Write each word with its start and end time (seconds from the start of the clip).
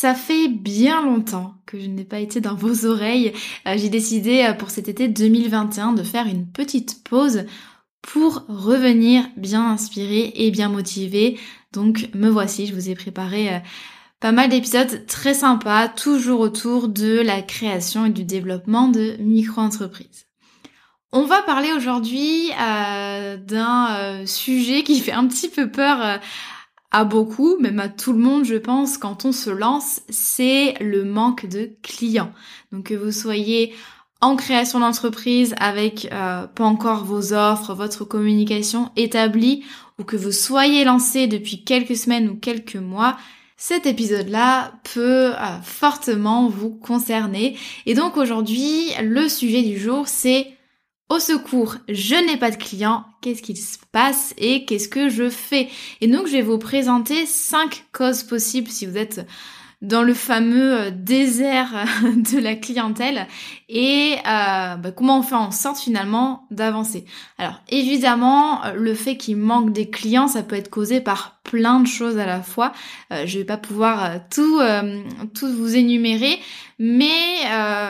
Ça 0.00 0.14
fait 0.14 0.48
bien 0.48 1.02
longtemps 1.02 1.56
que 1.66 1.78
je 1.78 1.86
n'ai 1.86 2.06
pas 2.06 2.20
été 2.20 2.40
dans 2.40 2.54
vos 2.54 2.86
oreilles. 2.86 3.34
Euh, 3.68 3.74
j'ai 3.76 3.90
décidé 3.90 4.46
euh, 4.48 4.54
pour 4.54 4.70
cet 4.70 4.88
été 4.88 5.08
2021 5.08 5.92
de 5.92 6.02
faire 6.02 6.26
une 6.26 6.50
petite 6.50 7.04
pause 7.04 7.44
pour 8.00 8.46
revenir 8.48 9.28
bien 9.36 9.72
inspiré 9.72 10.32
et 10.36 10.50
bien 10.50 10.70
motivé. 10.70 11.38
Donc 11.74 12.08
me 12.14 12.30
voici, 12.30 12.66
je 12.66 12.72
vous 12.72 12.88
ai 12.88 12.94
préparé 12.94 13.54
euh, 13.54 13.58
pas 14.20 14.32
mal 14.32 14.48
d'épisodes 14.48 15.04
très 15.04 15.34
sympas, 15.34 15.88
toujours 15.88 16.40
autour 16.40 16.88
de 16.88 17.20
la 17.20 17.42
création 17.42 18.06
et 18.06 18.10
du 18.10 18.24
développement 18.24 18.88
de 18.88 19.18
micro-entreprises. 19.20 20.24
On 21.12 21.26
va 21.26 21.42
parler 21.42 21.74
aujourd'hui 21.74 22.50
d'un 22.56 24.24
sujet 24.24 24.82
qui 24.82 25.00
fait 25.00 25.12
un 25.12 25.26
petit 25.26 25.48
peu 25.48 25.70
peur 25.70 26.20
à 26.90 27.04
beaucoup, 27.04 27.56
même 27.58 27.78
à 27.78 27.88
tout 27.88 28.12
le 28.12 28.18
monde, 28.18 28.44
je 28.44 28.56
pense, 28.56 28.98
quand 28.98 29.24
on 29.24 29.32
se 29.32 29.50
lance, 29.50 30.00
c'est 30.08 30.74
le 30.80 31.04
manque 31.04 31.46
de 31.46 31.70
clients. 31.82 32.32
Donc 32.72 32.86
que 32.86 32.94
vous 32.94 33.12
soyez 33.12 33.72
en 34.20 34.36
création 34.36 34.80
d'entreprise 34.80 35.54
avec 35.58 36.08
euh, 36.12 36.46
pas 36.46 36.64
encore 36.64 37.04
vos 37.04 37.32
offres, 37.32 37.74
votre 37.74 38.04
communication 38.04 38.90
établie, 38.96 39.64
ou 39.98 40.04
que 40.04 40.16
vous 40.16 40.32
soyez 40.32 40.84
lancé 40.84 41.26
depuis 41.26 41.64
quelques 41.64 41.96
semaines 41.96 42.28
ou 42.28 42.36
quelques 42.36 42.76
mois, 42.76 43.16
cet 43.56 43.86
épisode-là 43.86 44.72
peut 44.94 45.32
euh, 45.32 45.60
fortement 45.62 46.48
vous 46.48 46.70
concerner. 46.70 47.56
Et 47.86 47.94
donc 47.94 48.16
aujourd'hui, 48.16 48.90
le 49.02 49.28
sujet 49.28 49.62
du 49.62 49.78
jour, 49.78 50.08
c'est 50.08 50.56
au 51.10 51.18
secours, 51.18 51.76
je 51.88 52.14
n'ai 52.14 52.36
pas 52.36 52.50
de 52.50 52.56
clients, 52.56 53.04
qu'est-ce 53.20 53.42
qui 53.42 53.56
se 53.56 53.78
passe 53.92 54.32
et 54.38 54.64
qu'est-ce 54.64 54.88
que 54.88 55.08
je 55.08 55.28
fais? 55.28 55.68
Et 56.00 56.06
donc 56.06 56.26
je 56.28 56.32
vais 56.32 56.42
vous 56.42 56.58
présenter 56.58 57.26
cinq 57.26 57.84
causes 57.92 58.22
possibles 58.22 58.68
si 58.68 58.86
vous 58.86 58.96
êtes 58.96 59.26
dans 59.82 60.02
le 60.02 60.14
fameux 60.14 60.78
euh, 60.78 60.90
désert 60.90 61.72
euh, 61.74 62.12
de 62.32 62.38
la 62.38 62.54
clientèle 62.54 63.26
et 63.68 64.16
euh, 64.18 64.76
bah, 64.76 64.92
comment 64.94 65.18
on 65.18 65.22
fait 65.22 65.34
en 65.34 65.50
sorte 65.50 65.78
finalement 65.78 66.46
d'avancer. 66.50 67.04
Alors 67.38 67.60
évidemment, 67.68 68.60
le 68.76 68.94
fait 68.94 69.16
qu'il 69.16 69.36
manque 69.36 69.72
des 69.72 69.90
clients, 69.90 70.28
ça 70.28 70.42
peut 70.42 70.56
être 70.56 70.70
causé 70.70 71.00
par 71.00 71.40
plein 71.42 71.80
de 71.80 71.86
choses 71.86 72.18
à 72.18 72.26
la 72.26 72.42
fois. 72.42 72.72
je 73.10 73.38
vais 73.38 73.44
pas 73.44 73.56
pouvoir 73.56 74.20
tout, 74.30 74.60
tout 75.34 75.52
vous 75.52 75.74
énumérer, 75.74 76.38
mais 76.78 77.08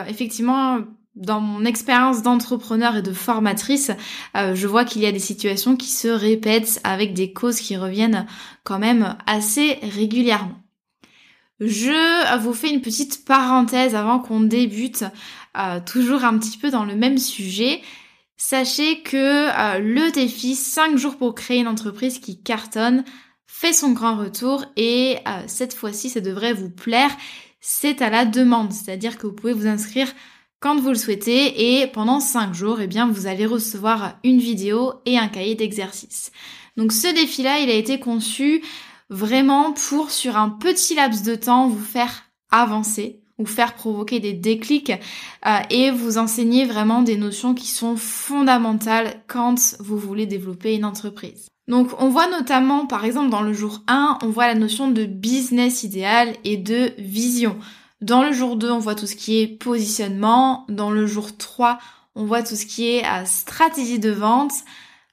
effectivement 0.07 0.79
dans 1.15 1.41
mon 1.41 1.65
expérience 1.65 2.21
d'entrepreneur 2.21 2.95
et 2.95 3.01
de 3.01 3.11
formatrice, 3.11 3.91
euh, 4.37 4.55
je 4.55 4.67
vois 4.67 4.85
qu'il 4.85 5.01
y 5.01 5.05
a 5.05 5.11
des 5.11 5.19
situations 5.19 5.75
qui 5.75 5.89
se 5.89 6.07
répètent 6.07 6.79
avec 6.83 7.13
des 7.13 7.33
causes 7.33 7.59
qui 7.59 7.75
reviennent 7.75 8.25
quand 8.63 8.79
même 8.79 9.17
assez 9.27 9.79
régulièrement. 9.81 10.57
Je 11.59 12.37
vous 12.39 12.53
fais 12.53 12.71
une 12.71 12.81
petite 12.81 13.25
parenthèse 13.25 13.93
avant 13.93 14.19
qu'on 14.19 14.39
débute, 14.39 15.03
euh, 15.57 15.79
toujours 15.85 16.23
un 16.23 16.37
petit 16.37 16.57
peu 16.57 16.71
dans 16.71 16.85
le 16.85 16.95
même 16.95 17.17
sujet. 17.17 17.81
Sachez 18.37 19.03
que 19.03 19.17
euh, 19.17 19.79
le 19.79 20.11
défi 20.11 20.55
5 20.55 20.97
jours 20.97 21.17
pour 21.17 21.35
créer 21.35 21.59
une 21.59 21.67
entreprise 21.67 22.19
qui 22.19 22.41
cartonne 22.41 23.03
fait 23.45 23.73
son 23.73 23.91
grand 23.91 24.15
retour 24.15 24.65
et 24.77 25.17
cette 25.45 25.73
fois-ci 25.75 26.09
ça 26.09 26.21
devrait 26.21 26.53
vous 26.53 26.69
plaire. 26.71 27.11
C'est 27.59 28.01
à 28.01 28.09
la 28.09 28.25
demande, 28.25 28.71
c'est-à-dire 28.71 29.17
que 29.19 29.27
vous 29.27 29.33
pouvez 29.33 29.53
vous 29.53 29.67
inscrire 29.67 30.07
quand 30.61 30.79
vous 30.79 30.89
le 30.89 30.95
souhaitez 30.95 31.81
et 31.81 31.87
pendant 31.87 32.19
5 32.19 32.53
jours, 32.53 32.79
eh 32.81 32.87
bien, 32.87 33.09
vous 33.11 33.25
allez 33.25 33.47
recevoir 33.47 34.13
une 34.23 34.37
vidéo 34.37 34.93
et 35.05 35.17
un 35.17 35.27
cahier 35.27 35.55
d'exercice. 35.55 36.31
Donc 36.77 36.93
ce 36.93 37.13
défi-là, 37.13 37.59
il 37.59 37.69
a 37.69 37.73
été 37.73 37.99
conçu 37.99 38.63
vraiment 39.09 39.73
pour, 39.73 40.11
sur 40.11 40.37
un 40.37 40.49
petit 40.49 40.95
laps 40.95 41.23
de 41.23 41.35
temps, 41.35 41.67
vous 41.67 41.83
faire 41.83 42.25
avancer 42.51 43.19
ou 43.39 43.45
faire 43.47 43.73
provoquer 43.73 44.19
des 44.19 44.33
déclics 44.33 44.91
euh, 45.47 45.57
et 45.71 45.89
vous 45.89 46.19
enseigner 46.19 46.65
vraiment 46.65 47.01
des 47.01 47.17
notions 47.17 47.55
qui 47.55 47.67
sont 47.67 47.97
fondamentales 47.97 49.23
quand 49.27 49.75
vous 49.79 49.97
voulez 49.97 50.27
développer 50.27 50.75
une 50.75 50.85
entreprise. 50.85 51.47
Donc 51.67 51.89
on 51.99 52.09
voit 52.09 52.29
notamment 52.29 52.85
par 52.85 53.03
exemple 53.03 53.31
dans 53.31 53.41
le 53.41 53.53
jour 53.53 53.81
1, 53.87 54.19
on 54.21 54.27
voit 54.27 54.47
la 54.47 54.55
notion 54.55 54.91
de 54.91 55.05
business 55.05 55.83
idéal 55.83 56.35
et 56.43 56.57
de 56.57 56.91
vision. 56.99 57.57
Dans 58.01 58.23
le 58.23 58.31
jour 58.31 58.55
2, 58.55 58.71
on 58.71 58.79
voit 58.79 58.95
tout 58.95 59.05
ce 59.05 59.15
qui 59.15 59.39
est 59.39 59.47
positionnement. 59.47 60.65
Dans 60.69 60.89
le 60.89 61.05
jour 61.05 61.37
3, 61.37 61.77
on 62.15 62.25
voit 62.25 62.41
tout 62.41 62.55
ce 62.55 62.65
qui 62.65 62.89
est 62.89 63.03
à 63.03 63.25
stratégie 63.25 63.99
de 63.99 64.09
vente. 64.09 64.53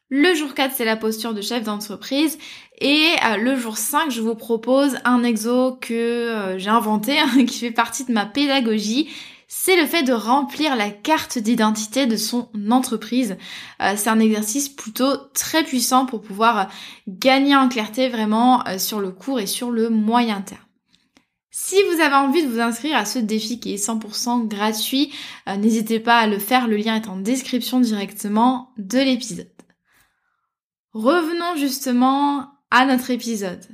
Le 0.08 0.34
jour 0.34 0.54
4, 0.54 0.74
c'est 0.74 0.86
la 0.86 0.96
posture 0.96 1.34
de 1.34 1.42
chef 1.42 1.64
d'entreprise. 1.64 2.38
Et 2.80 3.10
euh, 3.26 3.36
le 3.36 3.56
jour 3.56 3.76
5, 3.76 4.10
je 4.10 4.22
vous 4.22 4.34
propose 4.34 4.96
un 5.04 5.22
exo 5.22 5.76
que 5.78 5.92
euh, 5.92 6.58
j'ai 6.58 6.70
inventé, 6.70 7.18
hein, 7.18 7.28
qui 7.46 7.58
fait 7.58 7.70
partie 7.70 8.06
de 8.06 8.12
ma 8.12 8.24
pédagogie. 8.24 9.10
C'est 9.48 9.78
le 9.78 9.86
fait 9.86 10.02
de 10.02 10.14
remplir 10.14 10.74
la 10.74 10.88
carte 10.88 11.36
d'identité 11.36 12.06
de 12.06 12.16
son 12.16 12.48
entreprise. 12.70 13.36
Euh, 13.82 13.92
c'est 13.96 14.08
un 14.08 14.20
exercice 14.20 14.70
plutôt 14.70 15.14
très 15.34 15.62
puissant 15.62 16.06
pour 16.06 16.22
pouvoir 16.22 16.68
gagner 17.06 17.54
en 17.54 17.68
clarté 17.68 18.08
vraiment 18.08 18.64
sur 18.78 19.00
le 19.00 19.10
court 19.10 19.40
et 19.40 19.46
sur 19.46 19.70
le 19.70 19.90
moyen 19.90 20.40
terme. 20.40 20.67
Si 21.60 21.74
vous 21.90 22.00
avez 22.00 22.14
envie 22.14 22.44
de 22.44 22.48
vous 22.48 22.60
inscrire 22.60 22.96
à 22.96 23.04
ce 23.04 23.18
défi 23.18 23.58
qui 23.58 23.74
est 23.74 23.84
100% 23.84 24.46
gratuit, 24.46 25.12
euh, 25.48 25.56
n'hésitez 25.56 25.98
pas 25.98 26.16
à 26.16 26.28
le 26.28 26.38
faire, 26.38 26.68
le 26.68 26.76
lien 26.76 26.94
est 26.94 27.08
en 27.08 27.16
description 27.16 27.80
directement 27.80 28.72
de 28.78 28.98
l'épisode. 29.00 29.50
Revenons 30.92 31.56
justement 31.56 32.52
à 32.70 32.86
notre 32.86 33.10
épisode. 33.10 33.66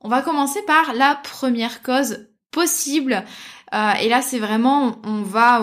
On 0.00 0.08
va 0.08 0.22
commencer 0.22 0.60
par 0.62 0.92
la 0.92 1.14
première 1.14 1.82
cause 1.84 2.26
possible. 2.50 3.24
Euh, 3.72 3.92
et 4.02 4.08
là, 4.08 4.22
c'est 4.22 4.40
vraiment, 4.40 5.00
on 5.04 5.22
va 5.22 5.60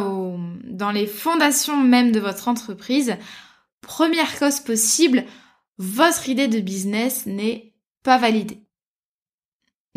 dans 0.64 0.92
les 0.92 1.06
fondations 1.06 1.76
même 1.76 2.14
de 2.14 2.22
votre 2.22 2.48
entreprise. 2.48 3.18
Première 3.82 4.40
cause 4.40 4.62
possible, 4.62 5.26
votre 5.78 6.30
idée 6.30 6.48
de 6.48 6.62
business 6.62 7.26
n'est 7.26 7.74
pas 8.04 8.18
validée. 8.18 8.67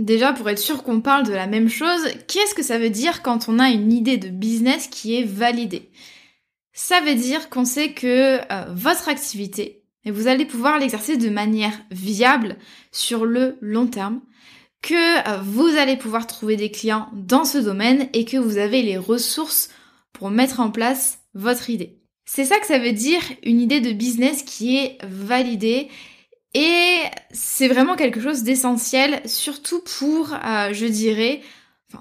Déjà, 0.01 0.33
pour 0.33 0.49
être 0.49 0.59
sûr 0.59 0.83
qu'on 0.83 1.03
parle 1.03 1.27
de 1.27 1.33
la 1.33 1.47
même 1.47 1.69
chose, 1.69 2.09
qu'est-ce 2.27 2.55
que 2.55 2.63
ça 2.63 2.79
veut 2.79 2.89
dire 2.89 3.21
quand 3.21 3.49
on 3.49 3.59
a 3.59 3.69
une 3.69 3.93
idée 3.93 4.17
de 4.17 4.29
business 4.29 4.87
qui 4.87 5.15
est 5.15 5.25
validée? 5.25 5.91
Ça 6.73 7.03
veut 7.03 7.15
dire 7.15 7.51
qu'on 7.51 7.67
sait 7.67 7.93
que 7.93 8.39
euh, 8.51 8.65
votre 8.73 9.11
activité, 9.11 9.83
et 10.07 10.11
vous 10.11 10.27
allez 10.27 10.47
pouvoir 10.47 10.79
l'exercer 10.79 11.19
de 11.19 11.29
manière 11.29 11.79
viable 11.91 12.57
sur 12.91 13.27
le 13.27 13.59
long 13.61 13.87
terme, 13.87 14.23
que 14.81 15.29
euh, 15.29 15.43
vous 15.43 15.69
allez 15.77 15.99
pouvoir 15.99 16.27
trouver 16.27 16.57
des 16.57 16.71
clients 16.71 17.09
dans 17.13 17.45
ce 17.45 17.59
domaine 17.59 18.09
et 18.15 18.25
que 18.25 18.39
vous 18.39 18.57
avez 18.57 18.81
les 18.81 18.97
ressources 18.97 19.69
pour 20.15 20.31
mettre 20.31 20.61
en 20.61 20.71
place 20.71 21.19
votre 21.35 21.69
idée. 21.69 21.99
C'est 22.25 22.47
ça 22.47 22.59
que 22.59 22.67
ça 22.67 22.79
veut 22.79 22.93
dire 22.93 23.21
une 23.43 23.61
idée 23.61 23.81
de 23.81 23.93
business 23.93 24.43
qui 24.45 24.79
est 24.79 24.97
validée 25.05 25.89
et 26.55 26.99
c'est 27.33 27.69
vraiment 27.69 27.97
quelque 27.97 28.21
chose 28.21 28.43
d'essentiel, 28.43 29.21
surtout 29.25 29.81
pour, 29.81 30.33
euh, 30.33 30.73
je 30.73 30.87
dirais, 30.87 31.43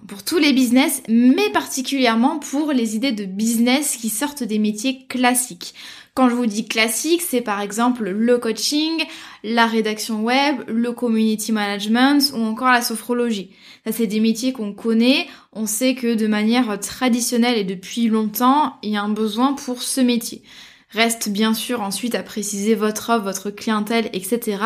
pour 0.07 0.23
tous 0.23 0.37
les 0.37 0.53
business, 0.53 1.01
mais 1.07 1.49
particulièrement 1.51 2.39
pour 2.39 2.71
les 2.71 2.95
idées 2.95 3.11
de 3.11 3.25
business 3.25 3.97
qui 3.97 4.09
sortent 4.09 4.43
des 4.43 4.59
métiers 4.59 5.05
classiques. 5.07 5.73
Quand 6.13 6.29
je 6.29 6.35
vous 6.35 6.47
dis 6.47 6.67
classique, 6.67 7.21
c'est 7.21 7.41
par 7.41 7.61
exemple 7.61 8.09
le 8.09 8.37
coaching, 8.37 9.03
la 9.43 9.67
rédaction 9.67 10.23
web, 10.23 10.57
le 10.67 10.91
community 10.91 11.51
management 11.51 12.33
ou 12.33 12.41
encore 12.43 12.69
la 12.69 12.81
sophrologie. 12.81 13.51
Ça, 13.85 13.91
c'est 13.91 14.07
des 14.07 14.19
métiers 14.19 14.51
qu'on 14.51 14.73
connaît. 14.73 15.27
On 15.53 15.65
sait 15.65 15.95
que 15.95 16.15
de 16.15 16.27
manière 16.27 16.79
traditionnelle 16.79 17.57
et 17.57 17.63
depuis 17.63 18.07
longtemps, 18.07 18.75
il 18.83 18.91
y 18.91 18.97
a 18.97 19.01
un 19.01 19.09
besoin 19.09 19.53
pour 19.53 19.81
ce 19.81 20.01
métier. 20.01 20.43
Reste 20.91 21.29
bien 21.29 21.53
sûr 21.53 21.81
ensuite 21.81 22.15
à 22.15 22.23
préciser 22.23 22.73
votre 22.73 23.11
offre, 23.11 23.23
votre 23.23 23.51
clientèle, 23.51 24.09
etc. 24.13 24.57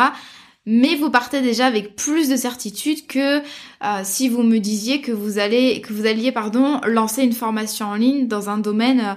Mais 0.66 0.94
vous 0.94 1.10
partez 1.10 1.42
déjà 1.42 1.66
avec 1.66 1.94
plus 1.94 2.28
de 2.28 2.36
certitude 2.36 3.06
que 3.06 3.40
euh, 3.40 4.00
si 4.02 4.30
vous 4.30 4.42
me 4.42 4.58
disiez 4.58 5.02
que 5.02 5.12
vous 5.12 5.38
allez, 5.38 5.82
que 5.82 5.92
vous 5.92 6.06
alliez, 6.06 6.32
pardon, 6.32 6.80
lancer 6.86 7.22
une 7.22 7.34
formation 7.34 7.86
en 7.86 7.94
ligne 7.94 8.26
dans 8.26 8.48
un 8.48 8.56
domaine 8.56 9.00
euh, 9.00 9.14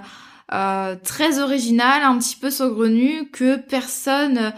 euh, 0.52 0.96
très 1.02 1.40
original, 1.40 2.02
un 2.02 2.18
petit 2.18 2.36
peu 2.36 2.50
saugrenu, 2.50 3.30
que 3.30 3.56
personne 3.56 4.52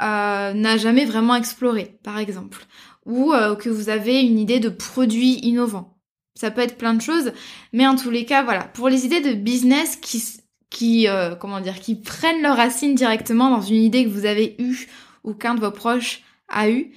n'a 0.00 0.76
jamais 0.76 1.04
vraiment 1.04 1.34
exploré, 1.34 1.98
par 2.04 2.18
exemple, 2.18 2.66
ou 3.04 3.32
que 3.58 3.68
vous 3.68 3.88
avez 3.88 4.20
une 4.20 4.38
idée 4.38 4.60
de 4.60 4.68
produit 4.68 5.40
innovant. 5.42 5.98
Ça 6.36 6.52
peut 6.52 6.60
être 6.60 6.78
plein 6.78 6.94
de 6.94 7.02
choses, 7.02 7.32
mais 7.72 7.84
en 7.84 7.96
tous 7.96 8.10
les 8.10 8.24
cas, 8.24 8.44
voilà, 8.44 8.62
pour 8.62 8.88
les 8.88 9.06
idées 9.06 9.20
de 9.20 9.32
business 9.32 9.96
qui 9.96 10.22
qui, 10.70 11.08
euh, 11.08 11.34
comment 11.34 11.60
dire, 11.60 11.80
qui 11.80 11.94
prennent 11.94 12.42
leurs 12.42 12.56
racines 12.56 12.94
directement 12.94 13.50
dans 13.50 13.62
une 13.62 13.82
idée 13.82 14.04
que 14.04 14.10
vous 14.10 14.26
avez 14.26 14.56
eue 14.58 14.88
ou 15.24 15.34
qu'un 15.34 15.54
de 15.54 15.60
vos 15.60 15.70
proches 15.70 16.22
a 16.48 16.70
eue, 16.70 16.92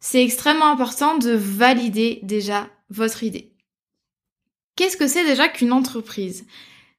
c'est 0.00 0.22
extrêmement 0.22 0.70
important 0.70 1.18
de 1.18 1.30
valider 1.30 2.20
déjà 2.22 2.68
votre 2.90 3.22
idée. 3.22 3.52
Qu'est-ce 4.76 4.96
que 4.96 5.06
c'est 5.06 5.24
déjà 5.24 5.48
qu'une 5.48 5.72
entreprise? 5.72 6.46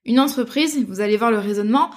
Une 0.05 0.19
entreprise, 0.19 0.83
vous 0.87 1.01
allez 1.01 1.17
voir 1.17 1.31
le 1.31 1.39
raisonnement, 1.39 1.89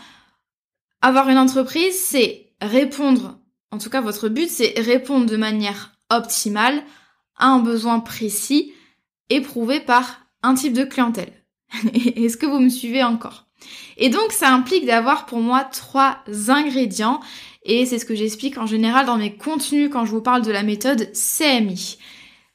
avoir 1.01 1.29
une 1.29 1.39
entreprise, 1.39 1.99
c'est 1.99 2.53
répondre, 2.61 3.39
en 3.71 3.79
tout 3.79 3.91
cas 3.91 4.01
votre 4.01 4.29
but, 4.29 4.49
c'est 4.49 4.75
répondre 4.79 5.27
de 5.27 5.37
manière 5.37 5.93
optimale 6.11 6.83
à 7.37 7.49
un 7.49 7.61
besoin 7.61 8.01
précis 8.01 8.73
éprouvé 9.29 9.81
par 9.81 10.21
un 10.43 10.55
type 10.55 10.73
de 10.73 10.85
clientèle. 10.85 11.33
Est-ce 11.95 12.37
que 12.37 12.47
vous 12.47 12.61
me 12.61 12.69
suivez 12.69 13.03
encore? 13.03 13.46
Et 13.97 14.09
donc 14.09 14.33
ça 14.33 14.53
implique 14.53 14.87
d'avoir 14.87 15.27
pour 15.27 15.41
moi 15.41 15.65
trois 15.65 16.19
ingrédients 16.49 17.21
et 17.65 17.85
c'est 17.87 17.99
ce 17.99 18.05
que 18.05 18.15
j'explique 18.15 18.59
en 18.59 18.67
général 18.67 19.07
dans 19.07 19.17
mes 19.17 19.35
contenus 19.35 19.91
quand 19.93 20.05
je 20.05 20.11
vous 20.13 20.23
parle 20.23 20.43
de 20.43 20.53
la 20.53 20.63
méthode 20.63 21.11
CMI. 21.13 21.99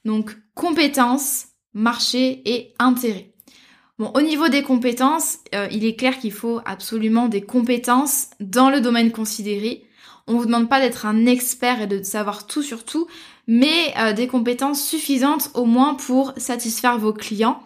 Donc 0.05 0.35
compétences, 0.55 1.47
marché 1.73 2.41
et 2.45 2.73
intérêt. 2.79 3.33
Bon, 3.99 4.11
au 4.15 4.21
niveau 4.21 4.47
des 4.47 4.63
compétences, 4.63 5.37
euh, 5.53 5.67
il 5.71 5.85
est 5.85 5.95
clair 5.95 6.17
qu'il 6.17 6.31
faut 6.31 6.61
absolument 6.65 7.27
des 7.27 7.41
compétences 7.41 8.29
dans 8.39 8.69
le 8.69 8.81
domaine 8.81 9.11
considéré. 9.11 9.83
On 10.27 10.37
vous 10.37 10.45
demande 10.45 10.69
pas 10.69 10.79
d'être 10.79 11.05
un 11.05 11.25
expert 11.25 11.81
et 11.81 11.87
de 11.87 12.01
savoir 12.01 12.47
tout 12.47 12.63
sur 12.63 12.85
tout, 12.85 13.07
mais 13.47 13.93
euh, 13.97 14.13
des 14.13 14.27
compétences 14.27 14.83
suffisantes 14.83 15.51
au 15.53 15.65
moins 15.65 15.93
pour 15.93 16.33
satisfaire 16.37 16.97
vos 16.97 17.13
clients 17.13 17.61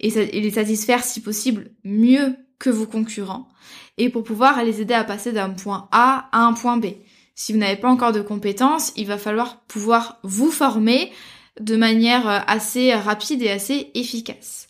et 0.00 0.10
les 0.10 0.50
satisfaire 0.50 1.04
si 1.04 1.20
possible 1.20 1.70
mieux 1.84 2.34
que 2.62 2.70
vos 2.70 2.86
concurrents 2.86 3.48
et 3.98 4.08
pour 4.08 4.22
pouvoir 4.22 4.62
les 4.64 4.80
aider 4.80 4.94
à 4.94 5.02
passer 5.02 5.32
d'un 5.32 5.50
point 5.50 5.88
A 5.90 6.28
à 6.30 6.38
un 6.42 6.52
point 6.52 6.76
B. 6.76 6.86
Si 7.34 7.52
vous 7.52 7.58
n'avez 7.58 7.76
pas 7.76 7.90
encore 7.90 8.12
de 8.12 8.22
compétences, 8.22 8.92
il 8.96 9.08
va 9.08 9.18
falloir 9.18 9.62
pouvoir 9.62 10.20
vous 10.22 10.50
former 10.50 11.12
de 11.60 11.76
manière 11.76 12.28
euh, 12.28 12.38
assez 12.46 12.94
rapide 12.94 13.42
et 13.42 13.50
assez 13.50 13.90
efficace. 13.94 14.68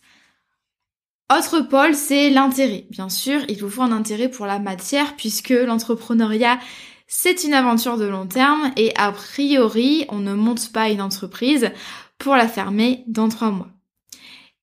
Autre 1.31 1.61
pôle, 1.61 1.94
c'est 1.94 2.31
l'intérêt. 2.31 2.87
Bien 2.91 3.11
sûr, 3.11 3.41
il 3.49 3.59
vous 3.59 3.69
faut 3.69 3.83
un 3.83 3.93
intérêt 3.93 4.31
pour 4.31 4.47
la 4.47 4.59
matière 4.59 5.15
puisque 5.17 5.50
l'entrepreneuriat, 5.50 6.59
c'est 7.06 7.44
une 7.44 7.55
aventure 7.55 7.99
de 7.99 8.06
long 8.06 8.27
terme 8.27 8.73
et 8.77 8.93
a 8.97 9.12
priori, 9.12 10.06
on 10.09 10.19
ne 10.19 10.33
monte 10.33 10.73
pas 10.73 10.89
une 10.89 11.03
entreprise 11.03 11.71
pour 12.17 12.37
la 12.37 12.49
fermer 12.49 13.05
dans 13.06 13.29
trois 13.29 13.50
mois. 13.50 13.71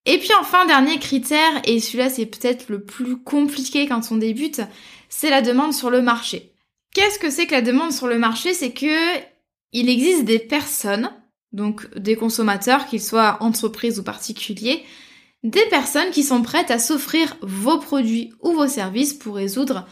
Et 0.06 0.18
puis 0.18 0.32
enfin, 0.40 0.66
dernier 0.66 0.98
critère, 1.00 1.62
et 1.66 1.80
celui-là 1.80 2.10
c'est 2.10 2.26
peut-être 2.26 2.70
le 2.70 2.84
plus 2.84 3.18
compliqué 3.18 3.88
quand 3.88 4.12
on 4.12 4.18
débute, 4.18 4.62
c'est 5.10 5.30
la 5.30 5.42
demande 5.42 5.74
sur 5.74 5.90
le 5.90 6.02
marché. 6.02 6.54
Qu'est-ce 6.94 7.20
que 7.20 7.30
c'est 7.30 7.46
que 7.46 7.54
la 7.54 7.62
demande 7.62 7.92
sur 7.92 8.08
le 8.08 8.18
marché? 8.18 8.54
C'est 8.54 8.72
que 8.72 9.20
il 9.72 9.90
existe 9.90 10.26
des 10.26 10.40
personnes, 10.40 11.12
donc 11.52 11.94
des 11.96 12.16
consommateurs, 12.16 12.88
qu'ils 12.88 13.02
soient 13.02 13.38
entreprises 13.42 14.00
ou 14.00 14.04
particuliers, 14.04 14.84
des 15.44 15.66
personnes 15.70 16.12
qui 16.12 16.24
sont 16.24 16.42
prêtes 16.42 16.72
à 16.72 16.80
s'offrir 16.80 17.38
vos 17.42 17.78
produits 17.80 18.34
ou 18.42 18.52
vos 18.54 18.68
services 18.68 19.14
pour 19.14 19.36
résoudre 19.36 19.88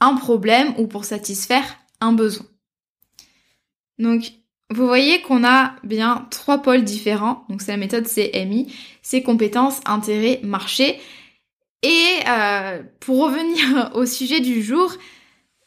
un 0.00 0.14
problème 0.14 0.74
ou 0.78 0.86
pour 0.86 1.04
satisfaire 1.04 1.78
un 2.00 2.12
besoin. 2.12 2.46
Donc 3.98 4.32
vous 4.70 4.86
voyez 4.86 5.20
qu'on 5.22 5.44
a 5.44 5.74
bien 5.82 6.28
trois 6.30 6.58
pôles 6.58 6.84
différents, 6.84 7.44
donc 7.48 7.60
c'est 7.60 7.72
la 7.72 7.76
méthode 7.76 8.06
CMI, 8.06 8.72
c'est 9.02 9.22
compétences, 9.22 9.80
intérêts, 9.84 10.40
marché. 10.44 11.00
Et 11.82 12.04
euh, 12.28 12.82
pour 13.00 13.24
revenir 13.24 13.90
au 13.94 14.06
sujet 14.06 14.40
du 14.40 14.62
jour, 14.62 14.92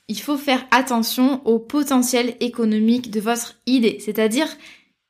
il 0.07 0.19
faut 0.19 0.38
faire 0.38 0.65
attention 0.71 1.45
au 1.45 1.59
potentiel 1.59 2.35
économique 2.39 3.11
de 3.11 3.19
votre 3.19 3.55
idée, 3.65 3.97
c'est-à-dire 4.00 4.47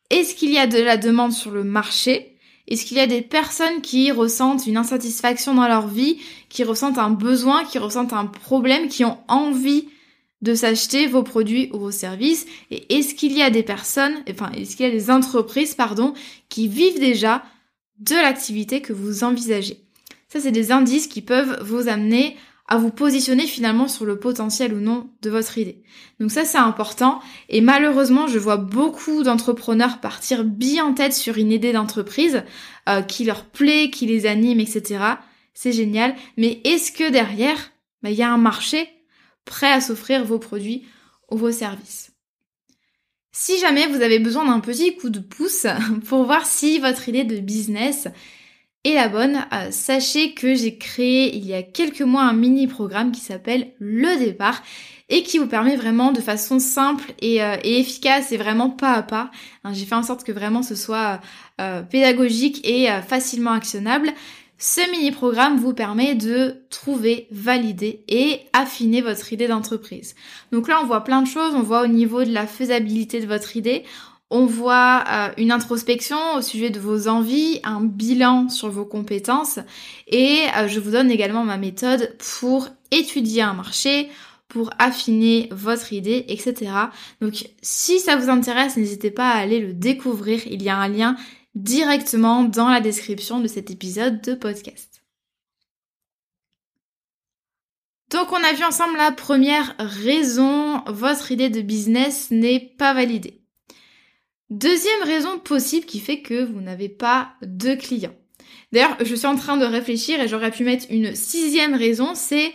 est-ce 0.09 0.35
qu'il 0.35 0.51
y 0.51 0.57
a 0.57 0.67
de 0.67 0.79
la 0.79 0.97
demande 0.97 1.31
sur 1.31 1.51
le 1.51 1.63
marché? 1.63 2.37
Est-ce 2.67 2.85
qu'il 2.85 2.97
y 2.97 3.01
a 3.01 3.07
des 3.07 3.21
personnes 3.21 3.81
qui 3.81 4.11
ressentent 4.11 4.67
une 4.67 4.77
insatisfaction 4.77 5.53
dans 5.53 5.67
leur 5.67 5.87
vie, 5.87 6.19
qui 6.49 6.63
ressentent 6.63 6.97
un 6.97 7.09
besoin, 7.09 7.65
qui 7.65 7.77
ressentent 7.77 8.13
un 8.13 8.25
problème, 8.25 8.87
qui 8.87 9.03
ont 9.05 9.17
envie 9.27 9.89
de 10.43 10.53
s'acheter 10.53 11.07
vos 11.07 11.23
produits 11.23 11.69
ou 11.73 11.79
vos 11.79 11.91
services 11.91 12.45
et 12.69 12.93
est-ce 12.93 13.15
qu'il 13.15 13.31
y 13.31 13.41
a 13.41 13.49
des 13.49 13.63
personnes, 13.63 14.13
enfin 14.29 14.51
est-ce 14.51 14.75
qu'il 14.75 14.85
y 14.85 14.89
a 14.89 14.91
des 14.91 15.09
entreprises, 15.09 15.73
pardon, 15.73 16.13
qui 16.49 16.67
vivent 16.67 16.99
déjà 16.99 17.43
de 17.99 18.15
l'activité 18.15 18.81
que 18.81 18.91
vous 18.91 19.23
envisagez? 19.23 19.79
Ça, 20.27 20.41
c'est 20.41 20.51
des 20.51 20.71
indices 20.71 21.07
qui 21.07 21.21
peuvent 21.21 21.63
vous 21.63 21.87
amener 21.87 22.35
à 22.67 22.77
vous 22.77 22.89
positionner 22.89 23.47
finalement 23.47 23.87
sur 23.87 24.03
le 24.03 24.19
potentiel 24.19 24.73
ou 24.73 24.79
non 24.79 25.09
de 25.21 25.29
votre 25.29 25.57
idée. 25.57 25.81
Donc 26.19 26.31
ça, 26.31 26.43
c'est 26.43 26.57
important. 26.57 27.21
Et 27.47 27.61
malheureusement, 27.61 28.27
je 28.27 28.39
vois 28.39 28.57
beaucoup 28.57 29.23
d'entrepreneurs 29.23 29.99
partir 29.99 30.43
bien 30.43 30.85
en 30.85 30.93
tête 30.93 31.13
sur 31.13 31.37
une 31.37 31.51
idée 31.51 31.71
d'entreprise 31.71 32.43
euh, 32.89 33.01
qui 33.01 33.23
leur 33.23 33.45
plaît, 33.45 33.89
qui 33.89 34.07
les 34.07 34.25
anime, 34.25 34.59
etc. 34.59 34.99
C'est 35.53 35.71
génial. 35.71 36.15
Mais 36.37 36.61
est-ce 36.63 36.91
que 36.91 37.11
derrière, 37.11 37.71
bah, 38.01 38.09
il 38.09 38.17
y 38.17 38.23
a 38.23 38.31
un 38.31 38.37
marché 38.37 38.89
prêt 39.45 39.71
à 39.71 39.81
s'offrir 39.81 40.23
vos 40.23 40.39
produits 40.39 40.85
ou 41.29 41.37
vos 41.37 41.51
services. 41.51 42.11
Si 43.31 43.57
jamais 43.59 43.87
vous 43.87 44.01
avez 44.01 44.19
besoin 44.19 44.45
d'un 44.45 44.59
petit 44.59 44.95
coup 44.95 45.09
de 45.09 45.19
pouce 45.19 45.65
pour 46.07 46.23
voir 46.23 46.45
si 46.45 46.79
votre 46.79 47.09
idée 47.09 47.23
de 47.23 47.39
business 47.39 48.07
est 48.83 48.93
la 48.93 49.07
bonne, 49.07 49.45
euh, 49.53 49.71
sachez 49.71 50.33
que 50.33 50.55
j'ai 50.55 50.77
créé 50.77 51.35
il 51.35 51.45
y 51.45 51.53
a 51.53 51.63
quelques 51.63 52.01
mois 52.01 52.23
un 52.23 52.33
mini 52.33 52.67
programme 52.67 53.11
qui 53.11 53.21
s'appelle 53.21 53.73
Le 53.79 54.19
départ 54.19 54.61
et 55.09 55.23
qui 55.23 55.37
vous 55.37 55.47
permet 55.47 55.75
vraiment 55.75 56.11
de 56.11 56.19
façon 56.19 56.59
simple 56.59 57.13
et, 57.21 57.41
euh, 57.41 57.55
efficace 57.63 58.31
et 58.31 58.37
vraiment 58.37 58.69
pas 58.69 58.93
à 58.93 59.01
pas. 59.01 59.31
Hein, 59.63 59.73
j'ai 59.73 59.85
fait 59.85 59.95
en 59.95 60.03
sorte 60.03 60.23
que 60.23 60.31
vraiment 60.31 60.63
ce 60.63 60.75
soit 60.75 61.21
euh, 61.61 61.81
pédagogique 61.81 62.61
et 62.67 62.87
facilement 63.07 63.51
actionnable. 63.51 64.11
Ce 64.65 64.79
mini-programme 64.91 65.57
vous 65.57 65.73
permet 65.73 66.15
de 66.15 66.55
trouver, 66.69 67.27
valider 67.31 68.05
et 68.07 68.39
affiner 68.53 69.01
votre 69.01 69.33
idée 69.33 69.49
d'entreprise. 69.49 70.15
Donc 70.53 70.69
là, 70.69 70.79
on 70.81 70.85
voit 70.85 71.03
plein 71.03 71.21
de 71.21 71.27
choses. 71.27 71.53
On 71.53 71.63
voit 71.63 71.81
au 71.81 71.87
niveau 71.87 72.23
de 72.23 72.31
la 72.31 72.47
faisabilité 72.47 73.19
de 73.19 73.27
votre 73.27 73.57
idée. 73.57 73.83
On 74.29 74.45
voit 74.45 75.03
euh, 75.05 75.27
une 75.37 75.51
introspection 75.51 76.15
au 76.37 76.41
sujet 76.41 76.69
de 76.69 76.79
vos 76.79 77.09
envies, 77.09 77.59
un 77.65 77.81
bilan 77.81 78.47
sur 78.47 78.69
vos 78.69 78.85
compétences 78.85 79.59
et 80.07 80.43
euh, 80.57 80.69
je 80.69 80.79
vous 80.79 80.91
donne 80.91 81.11
également 81.11 81.43
ma 81.43 81.57
méthode 81.57 82.15
pour 82.39 82.69
étudier 82.89 83.41
un 83.41 83.55
marché, 83.55 84.09
pour 84.47 84.69
affiner 84.79 85.49
votre 85.51 85.91
idée, 85.91 86.23
etc. 86.29 86.71
Donc 87.19 87.49
si 87.61 87.99
ça 87.99 88.15
vous 88.15 88.29
intéresse, 88.29 88.77
n'hésitez 88.77 89.11
pas 89.11 89.29
à 89.29 89.39
aller 89.39 89.59
le 89.59 89.73
découvrir. 89.73 90.39
Il 90.47 90.63
y 90.63 90.69
a 90.69 90.77
un 90.77 90.87
lien 90.87 91.17
directement 91.55 92.43
dans 92.43 92.69
la 92.69 92.81
description 92.81 93.39
de 93.39 93.47
cet 93.47 93.69
épisode 93.69 94.21
de 94.21 94.33
podcast. 94.33 95.03
Donc 98.09 98.31
on 98.31 98.43
a 98.43 98.53
vu 98.53 98.63
ensemble 98.63 98.97
la 98.97 99.11
première 99.11 99.75
raison, 99.79 100.83
votre 100.85 101.31
idée 101.31 101.49
de 101.49 101.61
business 101.61 102.29
n'est 102.29 102.59
pas 102.77 102.93
validée. 102.93 103.41
Deuxième 104.51 105.03
raison 105.03 105.39
possible 105.39 105.87
qui 105.87 105.99
fait 105.99 106.21
que 106.21 106.43
vous 106.43 106.61
n'avez 106.61 106.89
pas 106.89 107.33
de 107.41 107.73
clients. 107.73 108.15
D'ailleurs, 108.71 108.97
je 109.03 109.15
suis 109.15 109.25
en 109.25 109.35
train 109.35 109.57
de 109.57 109.65
réfléchir 109.65 110.21
et 110.21 110.27
j'aurais 110.27 110.51
pu 110.51 110.63
mettre 110.63 110.85
une 110.91 111.15
sixième 111.15 111.73
raison, 111.73 112.13
c'est 112.13 112.53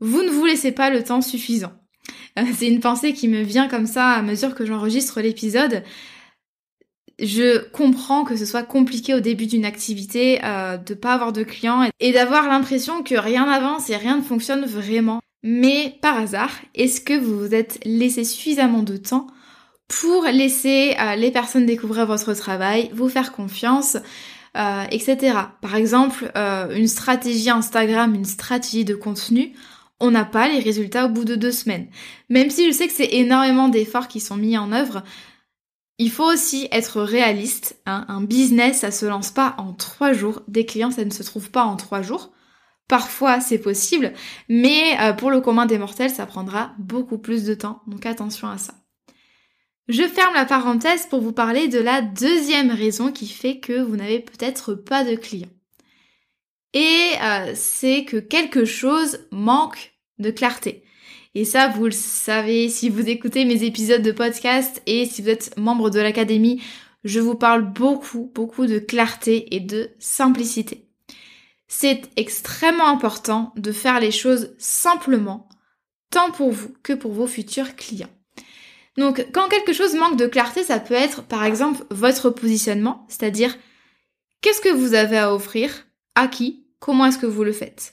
vous 0.00 0.22
ne 0.22 0.30
vous 0.30 0.44
laissez 0.44 0.72
pas 0.72 0.90
le 0.90 1.04
temps 1.04 1.20
suffisant. 1.22 1.72
Euh, 2.38 2.44
c'est 2.56 2.68
une 2.68 2.80
pensée 2.80 3.12
qui 3.12 3.28
me 3.28 3.42
vient 3.42 3.68
comme 3.68 3.86
ça 3.86 4.10
à 4.10 4.22
mesure 4.22 4.54
que 4.54 4.66
j'enregistre 4.66 5.20
l'épisode. 5.20 5.84
Je 7.18 7.66
comprends 7.70 8.24
que 8.24 8.36
ce 8.36 8.44
soit 8.44 8.62
compliqué 8.62 9.14
au 9.14 9.20
début 9.20 9.46
d'une 9.46 9.64
activité 9.64 10.40
euh, 10.44 10.76
de 10.76 10.92
pas 10.92 11.14
avoir 11.14 11.32
de 11.32 11.44
clients 11.44 11.88
et 11.98 12.12
d'avoir 12.12 12.46
l'impression 12.46 13.02
que 13.02 13.14
rien 13.14 13.46
n'avance 13.46 13.88
et 13.88 13.96
rien 13.96 14.18
ne 14.18 14.22
fonctionne 14.22 14.66
vraiment. 14.66 15.20
Mais 15.42 15.96
par 16.02 16.18
hasard, 16.18 16.50
est-ce 16.74 17.00
que 17.00 17.18
vous 17.18 17.38
vous 17.38 17.54
êtes 17.54 17.78
laissé 17.84 18.22
suffisamment 18.22 18.82
de 18.82 18.98
temps 18.98 19.28
pour 19.88 20.24
laisser 20.24 20.94
euh, 21.00 21.16
les 21.16 21.30
personnes 21.30 21.64
découvrir 21.64 22.04
votre 22.04 22.34
travail, 22.34 22.90
vous 22.92 23.08
faire 23.08 23.32
confiance, 23.32 23.96
euh, 24.58 24.84
etc. 24.90 25.38
Par 25.62 25.76
exemple, 25.76 26.30
une 26.34 26.88
stratégie 26.88 27.50
Instagram, 27.50 28.14
une 28.14 28.24
stratégie 28.24 28.84
de 28.84 28.94
contenu, 28.94 29.54
on 30.00 30.10
n'a 30.10 30.24
pas 30.26 30.48
les 30.48 30.58
résultats 30.58 31.06
au 31.06 31.08
bout 31.08 31.24
de 31.24 31.34
deux 31.34 31.52
semaines. 31.52 31.86
Même 32.28 32.50
si 32.50 32.66
je 32.66 32.72
sais 32.72 32.86
que 32.86 32.92
c'est 32.92 33.14
énormément 33.14 33.68
d'efforts 33.68 34.08
qui 34.08 34.20
sont 34.20 34.36
mis 34.36 34.58
en 34.58 34.72
œuvre, 34.72 35.02
il 35.98 36.10
faut 36.10 36.30
aussi 36.30 36.68
être 36.72 37.00
réaliste. 37.00 37.80
Hein. 37.86 38.04
Un 38.08 38.22
business, 38.22 38.80
ça 38.80 38.90
se 38.90 39.06
lance 39.06 39.30
pas 39.30 39.54
en 39.58 39.72
trois 39.72 40.12
jours. 40.12 40.42
Des 40.48 40.66
clients, 40.66 40.90
ça 40.90 41.04
ne 41.04 41.10
se 41.10 41.22
trouve 41.22 41.50
pas 41.50 41.64
en 41.64 41.76
trois 41.76 42.02
jours. 42.02 42.32
Parfois, 42.88 43.40
c'est 43.40 43.58
possible, 43.58 44.12
mais 44.48 44.96
euh, 45.00 45.12
pour 45.12 45.32
le 45.32 45.40
commun 45.40 45.66
des 45.66 45.78
mortels, 45.78 46.10
ça 46.10 46.24
prendra 46.24 46.72
beaucoup 46.78 47.18
plus 47.18 47.44
de 47.44 47.54
temps. 47.54 47.82
Donc 47.88 48.06
attention 48.06 48.48
à 48.48 48.58
ça. 48.58 48.74
Je 49.88 50.02
ferme 50.04 50.34
la 50.34 50.44
parenthèse 50.44 51.06
pour 51.06 51.20
vous 51.20 51.32
parler 51.32 51.66
de 51.66 51.78
la 51.78 52.00
deuxième 52.00 52.70
raison 52.70 53.10
qui 53.10 53.26
fait 53.26 53.58
que 53.58 53.80
vous 53.80 53.96
n'avez 53.96 54.20
peut-être 54.20 54.74
pas 54.74 55.02
de 55.04 55.16
clients. 55.16 55.50
Et 56.74 57.10
euh, 57.22 57.52
c'est 57.54 58.04
que 58.04 58.18
quelque 58.18 58.64
chose 58.64 59.26
manque 59.32 59.94
de 60.18 60.30
clarté. 60.30 60.84
Et 61.38 61.44
ça, 61.44 61.68
vous 61.68 61.84
le 61.84 61.90
savez 61.90 62.70
si 62.70 62.88
vous 62.88 63.10
écoutez 63.10 63.44
mes 63.44 63.62
épisodes 63.62 64.00
de 64.00 64.10
podcast 64.10 64.80
et 64.86 65.04
si 65.04 65.20
vous 65.20 65.28
êtes 65.28 65.54
membre 65.58 65.90
de 65.90 66.00
l'académie, 66.00 66.62
je 67.04 67.20
vous 67.20 67.34
parle 67.34 67.60
beaucoup, 67.60 68.32
beaucoup 68.34 68.64
de 68.64 68.78
clarté 68.78 69.54
et 69.54 69.60
de 69.60 69.90
simplicité. 69.98 70.88
C'est 71.68 72.08
extrêmement 72.16 72.88
important 72.88 73.52
de 73.58 73.70
faire 73.70 74.00
les 74.00 74.12
choses 74.12 74.54
simplement, 74.56 75.46
tant 76.10 76.30
pour 76.30 76.52
vous 76.52 76.74
que 76.82 76.94
pour 76.94 77.12
vos 77.12 77.26
futurs 77.26 77.76
clients. 77.76 78.08
Donc, 78.96 79.26
quand 79.34 79.50
quelque 79.50 79.74
chose 79.74 79.94
manque 79.94 80.16
de 80.16 80.28
clarté, 80.28 80.64
ça 80.64 80.80
peut 80.80 80.94
être 80.94 81.22
par 81.22 81.44
exemple 81.44 81.84
votre 81.90 82.30
positionnement, 82.30 83.04
c'est-à-dire 83.10 83.54
qu'est-ce 84.40 84.62
que 84.62 84.72
vous 84.72 84.94
avez 84.94 85.18
à 85.18 85.34
offrir, 85.34 85.86
à 86.14 86.28
qui, 86.28 86.64
comment 86.78 87.04
est-ce 87.04 87.18
que 87.18 87.26
vous 87.26 87.44
le 87.44 87.52
faites? 87.52 87.92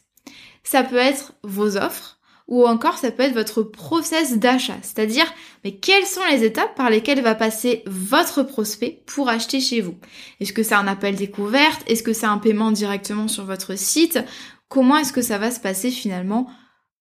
Ça 0.64 0.82
peut 0.82 0.96
être 0.96 1.34
vos 1.44 1.76
offres, 1.76 2.22
ou 2.48 2.68
encore 2.68 2.98
ça 2.98 3.12
peut 3.12 3.24
être 3.24 3.34
votre 3.34 3.64
process 3.64 4.38
d'achat, 4.38 4.78
c'est-à-dire 4.82 5.32
mais 5.64 5.76
quelles 5.76 6.06
sont 6.06 6.26
les 6.30 6.44
étapes 6.44 6.76
par 6.76 6.90
lesquelles 6.90 7.22
va 7.22 7.36
passer 7.36 7.84
votre 7.86 8.44
prospect 8.44 9.04
pour 9.06 9.30
acheter 9.30 9.60
chez 9.62 9.82
vous? 9.82 9.98
Est-ce 10.40 10.54
que 10.54 10.64
c'est 10.64 10.76
un 10.76 10.88
appel 10.88 11.16
découverte? 11.16 11.84
Est-ce 11.88 12.04
que 12.04 12.14
c'est 12.14 12.26
un 12.26 12.38
paiement 12.38 12.72
directement 12.72 13.28
sur 13.28 13.46
votre 13.46 13.78
site? 13.78 14.20
Comment 14.68 14.98
est-ce 14.98 15.14
que 15.14 15.22
ça 15.22 15.38
va 15.38 15.52
se 15.52 15.60
passer 15.60 15.92
finalement 15.92 16.50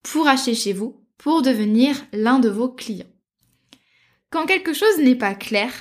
pour 0.02 0.28
acheter 0.28 0.54
chez 0.54 0.72
vous, 0.72 1.00
pour 1.18 1.42
devenir 1.42 1.96
l'un 2.12 2.38
de 2.38 2.48
vos 2.48 2.68
clients? 2.68 3.06
Quand 4.30 4.46
quelque 4.46 4.72
chose 4.72 4.98
n'est 4.98 5.16
pas 5.16 5.34
clair, 5.34 5.72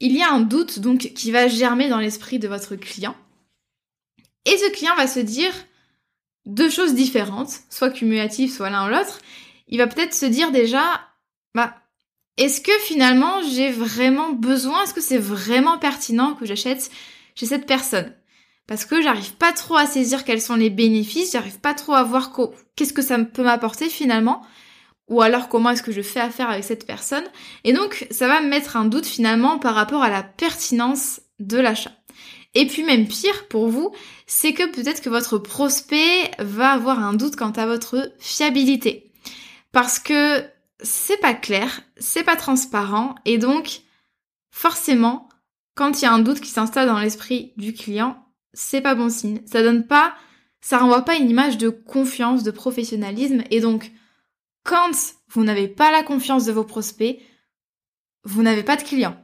il 0.00 0.16
y 0.16 0.22
a 0.22 0.32
un 0.32 0.40
doute 0.40 0.78
donc 0.78 1.12
qui 1.14 1.30
va 1.30 1.46
germer 1.46 1.88
dans 1.88 1.98
l'esprit 1.98 2.38
de 2.38 2.48
votre 2.48 2.74
client. 2.74 3.14
Et 4.46 4.56
ce 4.56 4.70
client 4.72 4.96
va 4.96 5.06
se 5.06 5.20
dire 5.20 5.52
deux 6.46 6.70
choses 6.70 6.94
différentes, 6.94 7.52
soit 7.68 7.90
cumulatives, 7.90 8.52
soit 8.52 8.70
l'un 8.70 8.86
ou 8.86 8.90
l'autre, 8.90 9.20
il 9.68 9.78
va 9.78 9.86
peut-être 9.86 10.14
se 10.14 10.26
dire 10.26 10.50
déjà, 10.50 11.00
bah, 11.54 11.74
est-ce 12.36 12.60
que 12.60 12.72
finalement 12.84 13.42
j'ai 13.42 13.70
vraiment 13.70 14.32
besoin, 14.32 14.82
est-ce 14.82 14.94
que 14.94 15.00
c'est 15.00 15.18
vraiment 15.18 15.78
pertinent 15.78 16.34
que 16.34 16.46
j'achète 16.46 16.90
chez 17.34 17.46
cette 17.46 17.66
personne? 17.66 18.14
Parce 18.66 18.84
que 18.84 19.02
j'arrive 19.02 19.34
pas 19.34 19.52
trop 19.52 19.76
à 19.76 19.86
saisir 19.86 20.24
quels 20.24 20.40
sont 20.40 20.54
les 20.54 20.70
bénéfices, 20.70 21.32
j'arrive 21.32 21.60
pas 21.60 21.74
trop 21.74 21.92
à 21.92 22.04
voir 22.04 22.32
qu'est-ce 22.76 22.92
que 22.92 23.02
ça 23.02 23.18
peut 23.18 23.42
m'apporter 23.42 23.88
finalement, 23.88 24.42
ou 25.08 25.22
alors 25.22 25.48
comment 25.48 25.70
est-ce 25.70 25.82
que 25.82 25.92
je 25.92 26.02
fais 26.02 26.20
affaire 26.20 26.48
avec 26.48 26.64
cette 26.64 26.86
personne. 26.86 27.24
Et 27.64 27.72
donc 27.72 28.06
ça 28.10 28.28
va 28.28 28.40
me 28.40 28.48
mettre 28.48 28.76
un 28.76 28.84
doute 28.84 29.06
finalement 29.06 29.58
par 29.58 29.74
rapport 29.74 30.02
à 30.02 30.08
la 30.08 30.22
pertinence 30.22 31.20
de 31.40 31.58
l'achat. 31.58 31.92
Et 32.54 32.66
puis 32.66 32.82
même 32.82 33.06
pire 33.06 33.46
pour 33.48 33.68
vous, 33.68 33.94
c'est 34.26 34.52
que 34.52 34.66
peut-être 34.70 35.02
que 35.02 35.08
votre 35.08 35.38
prospect 35.38 36.30
va 36.38 36.72
avoir 36.72 36.98
un 36.98 37.14
doute 37.14 37.36
quant 37.36 37.52
à 37.52 37.66
votre 37.66 38.12
fiabilité. 38.18 39.12
Parce 39.72 39.98
que 39.98 40.44
c'est 40.82 41.20
pas 41.20 41.34
clair, 41.34 41.82
c'est 41.98 42.24
pas 42.24 42.36
transparent, 42.36 43.14
et 43.24 43.38
donc 43.38 43.82
forcément, 44.50 45.28
quand 45.74 46.00
il 46.00 46.04
y 46.04 46.08
a 46.08 46.12
un 46.12 46.18
doute 46.18 46.40
qui 46.40 46.50
s'installe 46.50 46.88
dans 46.88 46.98
l'esprit 46.98 47.52
du 47.56 47.72
client, 47.72 48.26
c'est 48.52 48.80
pas 48.80 48.96
bon 48.96 49.10
signe. 49.10 49.42
Ça 49.46 49.62
donne 49.62 49.86
pas, 49.86 50.14
ça 50.60 50.78
renvoie 50.78 51.02
pas 51.02 51.16
une 51.16 51.30
image 51.30 51.56
de 51.56 51.68
confiance, 51.68 52.42
de 52.42 52.50
professionnalisme, 52.50 53.44
et 53.50 53.60
donc 53.60 53.92
quand 54.64 54.90
vous 55.28 55.44
n'avez 55.44 55.68
pas 55.68 55.92
la 55.92 56.02
confiance 56.02 56.46
de 56.46 56.52
vos 56.52 56.64
prospects, 56.64 57.20
vous 58.24 58.42
n'avez 58.42 58.62
pas 58.62 58.76
de 58.76 58.82
clients. 58.82 59.16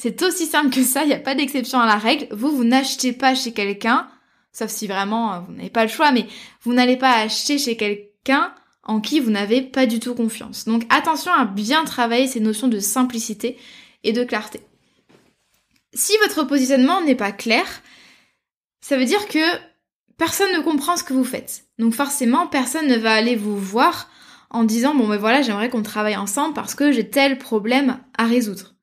C'est 0.00 0.22
aussi 0.22 0.46
simple 0.46 0.70
que 0.70 0.84
ça, 0.84 1.02
il 1.02 1.08
n'y 1.08 1.12
a 1.12 1.18
pas 1.18 1.34
d'exception 1.34 1.80
à 1.80 1.86
la 1.86 1.96
règle. 1.96 2.28
Vous, 2.30 2.56
vous 2.56 2.62
n'achetez 2.62 3.12
pas 3.12 3.34
chez 3.34 3.52
quelqu'un, 3.52 4.08
sauf 4.52 4.70
si 4.70 4.86
vraiment 4.86 5.34
euh, 5.34 5.40
vous 5.40 5.52
n'avez 5.52 5.70
pas 5.70 5.82
le 5.82 5.90
choix, 5.90 6.12
mais 6.12 6.26
vous 6.62 6.72
n'allez 6.72 6.96
pas 6.96 7.14
acheter 7.14 7.58
chez 7.58 7.76
quelqu'un 7.76 8.54
en 8.84 9.00
qui 9.00 9.18
vous 9.18 9.30
n'avez 9.30 9.60
pas 9.60 9.86
du 9.86 9.98
tout 9.98 10.14
confiance. 10.14 10.66
Donc 10.66 10.84
attention 10.88 11.32
à 11.32 11.44
bien 11.44 11.84
travailler 11.84 12.28
ces 12.28 12.38
notions 12.38 12.68
de 12.68 12.78
simplicité 12.78 13.58
et 14.04 14.12
de 14.12 14.22
clarté. 14.22 14.60
Si 15.94 16.12
votre 16.22 16.44
positionnement 16.44 17.02
n'est 17.02 17.16
pas 17.16 17.32
clair, 17.32 17.66
ça 18.80 18.96
veut 18.96 19.04
dire 19.04 19.26
que 19.26 19.44
personne 20.16 20.52
ne 20.56 20.62
comprend 20.62 20.96
ce 20.96 21.02
que 21.02 21.12
vous 21.12 21.24
faites. 21.24 21.64
Donc 21.80 21.92
forcément, 21.92 22.46
personne 22.46 22.86
ne 22.86 22.96
va 22.96 23.12
aller 23.12 23.34
vous 23.34 23.58
voir 23.58 24.08
en 24.50 24.62
disant 24.62 24.94
bon 24.94 25.08
ben 25.08 25.16
voilà, 25.16 25.42
j'aimerais 25.42 25.70
qu'on 25.70 25.82
travaille 25.82 26.16
ensemble 26.16 26.54
parce 26.54 26.76
que 26.76 26.92
j'ai 26.92 27.10
tel 27.10 27.36
problème 27.36 27.98
à 28.16 28.26
résoudre 28.26 28.77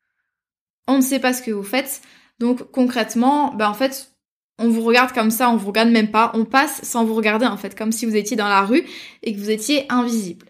on 0.87 0.97
ne 0.97 1.01
sait 1.01 1.19
pas 1.19 1.33
ce 1.33 1.41
que 1.41 1.51
vous 1.51 1.63
faites. 1.63 2.01
Donc 2.39 2.71
concrètement, 2.71 3.53
bah 3.53 3.69
en 3.69 3.73
fait, 3.73 4.11
on 4.59 4.69
vous 4.69 4.81
regarde 4.81 5.11
comme 5.11 5.31
ça, 5.31 5.49
on 5.49 5.57
vous 5.57 5.67
regarde 5.67 5.89
même 5.89 6.11
pas, 6.11 6.31
on 6.33 6.45
passe 6.45 6.81
sans 6.83 7.05
vous 7.05 7.15
regarder 7.15 7.45
en 7.45 7.57
fait, 7.57 7.77
comme 7.77 7.91
si 7.91 8.05
vous 8.05 8.15
étiez 8.15 8.37
dans 8.37 8.47
la 8.47 8.61
rue 8.61 8.83
et 9.23 9.33
que 9.33 9.39
vous 9.39 9.51
étiez 9.51 9.85
invisible. 9.89 10.47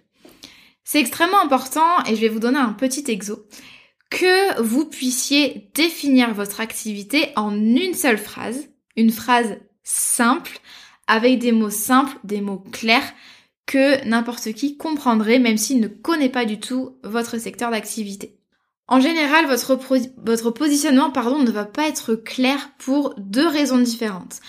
C'est 0.84 1.00
extrêmement 1.00 1.42
important 1.42 2.04
et 2.08 2.16
je 2.16 2.22
vais 2.22 2.30
vous 2.30 2.40
donner 2.40 2.60
un 2.60 2.74
petit 2.74 3.04
exo 3.08 3.48
que 4.12 4.62
vous 4.62 4.86
puissiez 4.86 5.72
définir 5.74 6.34
votre 6.34 6.62
activité 6.62 7.30
en 7.36 7.56
une 7.56 7.96
seule 7.96 8.20
phrase, 8.20 8.70
une 8.96 9.12
phrase 9.12 9.58
simple 9.84 10.60
avec 11.08 11.40
des 11.40 11.52
mots 11.52 11.70
simples, 11.70 12.18
des 12.24 12.42
mots 12.42 12.64
clairs 12.72 13.14
que 13.66 14.06
n'importe 14.08 14.54
qui 14.54 14.78
comprendrait 14.78 15.40
même 15.40 15.58
s'il 15.58 15.80
ne 15.80 15.88
connaît 15.88 16.30
pas 16.30 16.46
du 16.46 16.60
tout 16.60 16.98
votre 17.04 17.40
secteur 17.40 17.72
d'activité. 17.72 18.35
En 18.88 19.00
général, 19.00 19.48
votre, 19.48 20.52
positionnement 20.52 21.10
pardon, 21.10 21.40
ne 21.40 21.50
va 21.50 21.66
pas 21.66 21.88
être 21.88 22.14
clair 22.14 22.70
pour 22.78 23.16
deux 23.18 23.48
raisons 23.48 23.80
différentes. 23.80 24.42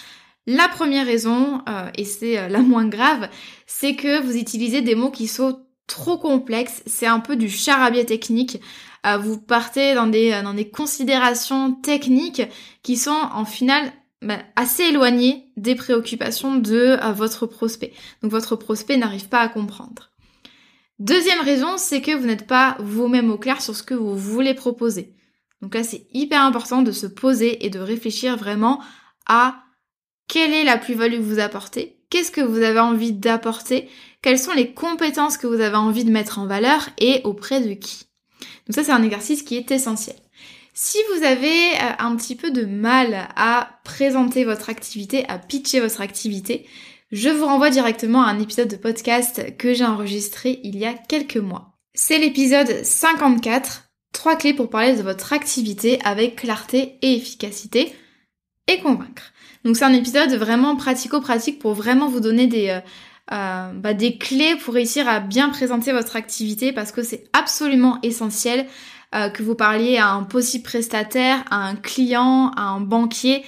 La 0.46 0.68
première 0.68 1.06
raison, 1.06 1.62
euh, 1.68 1.88
et 1.96 2.04
c'est 2.04 2.38
euh, 2.38 2.48
la 2.48 2.60
moins 2.60 2.86
grave, 2.86 3.28
c'est 3.66 3.96
que 3.96 4.22
vous 4.22 4.36
utilisez 4.36 4.82
des 4.82 4.94
mots 4.94 5.10
qui 5.10 5.26
sont 5.26 5.62
trop 5.86 6.18
complexes, 6.18 6.82
c'est 6.86 7.06
un 7.06 7.18
peu 7.18 7.36
du 7.36 7.48
charabia 7.48 8.04
technique. 8.04 8.60
Euh, 9.06 9.16
vous 9.16 9.40
partez 9.40 9.94
dans 9.94 10.06
des, 10.06 10.40
des 10.54 10.68
considérations 10.68 11.72
techniques 11.72 12.42
qui 12.82 12.96
sont 12.96 13.18
en 13.32 13.44
final 13.44 13.90
bah, 14.20 14.38
assez 14.54 14.82
éloignées 14.84 15.50
des 15.56 15.74
préoccupations 15.74 16.56
de 16.56 16.98
votre 17.12 17.46
prospect. 17.46 17.92
Donc 18.22 18.32
votre 18.32 18.56
prospect 18.56 18.98
n'arrive 18.98 19.28
pas 19.28 19.40
à 19.40 19.48
comprendre. 19.48 20.10
Deuxième 20.98 21.40
raison, 21.40 21.76
c'est 21.76 22.00
que 22.00 22.12
vous 22.12 22.26
n'êtes 22.26 22.46
pas 22.46 22.76
vous-même 22.80 23.30
au 23.30 23.36
clair 23.36 23.60
sur 23.60 23.76
ce 23.76 23.82
que 23.82 23.94
vous 23.94 24.16
voulez 24.16 24.54
proposer. 24.54 25.14
Donc 25.60 25.74
là, 25.74 25.84
c'est 25.84 26.06
hyper 26.12 26.42
important 26.42 26.82
de 26.82 26.92
se 26.92 27.06
poser 27.06 27.64
et 27.66 27.70
de 27.70 27.78
réfléchir 27.78 28.36
vraiment 28.36 28.82
à 29.26 29.62
quelle 30.28 30.52
est 30.52 30.64
la 30.64 30.78
plus-value 30.78 31.16
que 31.16 31.22
vous 31.22 31.38
apportez, 31.38 31.98
qu'est-ce 32.10 32.30
que 32.30 32.40
vous 32.40 32.62
avez 32.62 32.80
envie 32.80 33.12
d'apporter, 33.12 33.88
quelles 34.22 34.38
sont 34.38 34.52
les 34.52 34.72
compétences 34.72 35.36
que 35.36 35.46
vous 35.46 35.60
avez 35.60 35.76
envie 35.76 36.04
de 36.04 36.10
mettre 36.10 36.38
en 36.38 36.46
valeur 36.46 36.88
et 36.98 37.20
auprès 37.24 37.60
de 37.60 37.74
qui. 37.74 38.04
Donc 38.66 38.74
ça, 38.74 38.84
c'est 38.84 38.92
un 38.92 39.02
exercice 39.02 39.42
qui 39.42 39.56
est 39.56 39.70
essentiel. 39.70 40.16
Si 40.74 40.98
vous 41.14 41.24
avez 41.24 41.46
euh, 41.46 41.92
un 41.98 42.16
petit 42.16 42.36
peu 42.36 42.50
de 42.50 42.64
mal 42.64 43.28
à 43.34 43.80
présenter 43.84 44.44
votre 44.44 44.68
activité, 44.68 45.26
à 45.28 45.38
pitcher 45.38 45.80
votre 45.80 46.00
activité, 46.00 46.66
je 47.12 47.28
vous 47.28 47.46
renvoie 47.46 47.70
directement 47.70 48.22
à 48.22 48.30
un 48.30 48.40
épisode 48.40 48.68
de 48.68 48.76
podcast 48.76 49.56
que 49.56 49.74
j'ai 49.74 49.84
enregistré 49.84 50.60
il 50.64 50.76
y 50.76 50.86
a 50.86 50.94
quelques 50.94 51.36
mois. 51.36 51.78
C'est 51.94 52.18
l'épisode 52.18 52.82
54, 52.82 53.90
3 54.12 54.36
clés 54.36 54.54
pour 54.54 54.68
parler 54.68 54.96
de 54.96 55.02
votre 55.02 55.32
activité 55.32 56.00
avec 56.04 56.36
clarté 56.36 56.98
et 57.02 57.14
efficacité 57.14 57.94
et 58.66 58.80
convaincre. 58.80 59.32
Donc 59.64 59.76
c'est 59.76 59.84
un 59.84 59.92
épisode 59.92 60.32
vraiment 60.32 60.74
pratico-pratique 60.74 61.60
pour 61.60 61.74
vraiment 61.74 62.08
vous 62.08 62.20
donner 62.20 62.48
des, 62.48 62.70
euh, 62.70 62.80
euh, 63.32 63.72
bah, 63.72 63.94
clés 63.94 64.56
pour 64.56 64.74
réussir 64.74 65.08
à 65.08 65.20
bien 65.20 65.48
présenter 65.50 65.92
votre 65.92 66.16
activité 66.16 66.72
parce 66.72 66.90
que 66.90 67.04
c'est 67.04 67.28
absolument 67.32 68.00
essentiel 68.02 68.66
euh, 69.14 69.28
que 69.28 69.44
vous 69.44 69.54
parliez 69.54 69.96
à 69.96 70.10
un 70.10 70.24
possible 70.24 70.64
prestataire, 70.64 71.44
à 71.50 71.68
un 71.68 71.76
client, 71.76 72.50
à 72.56 72.62
un 72.62 72.80
banquier. 72.80 73.44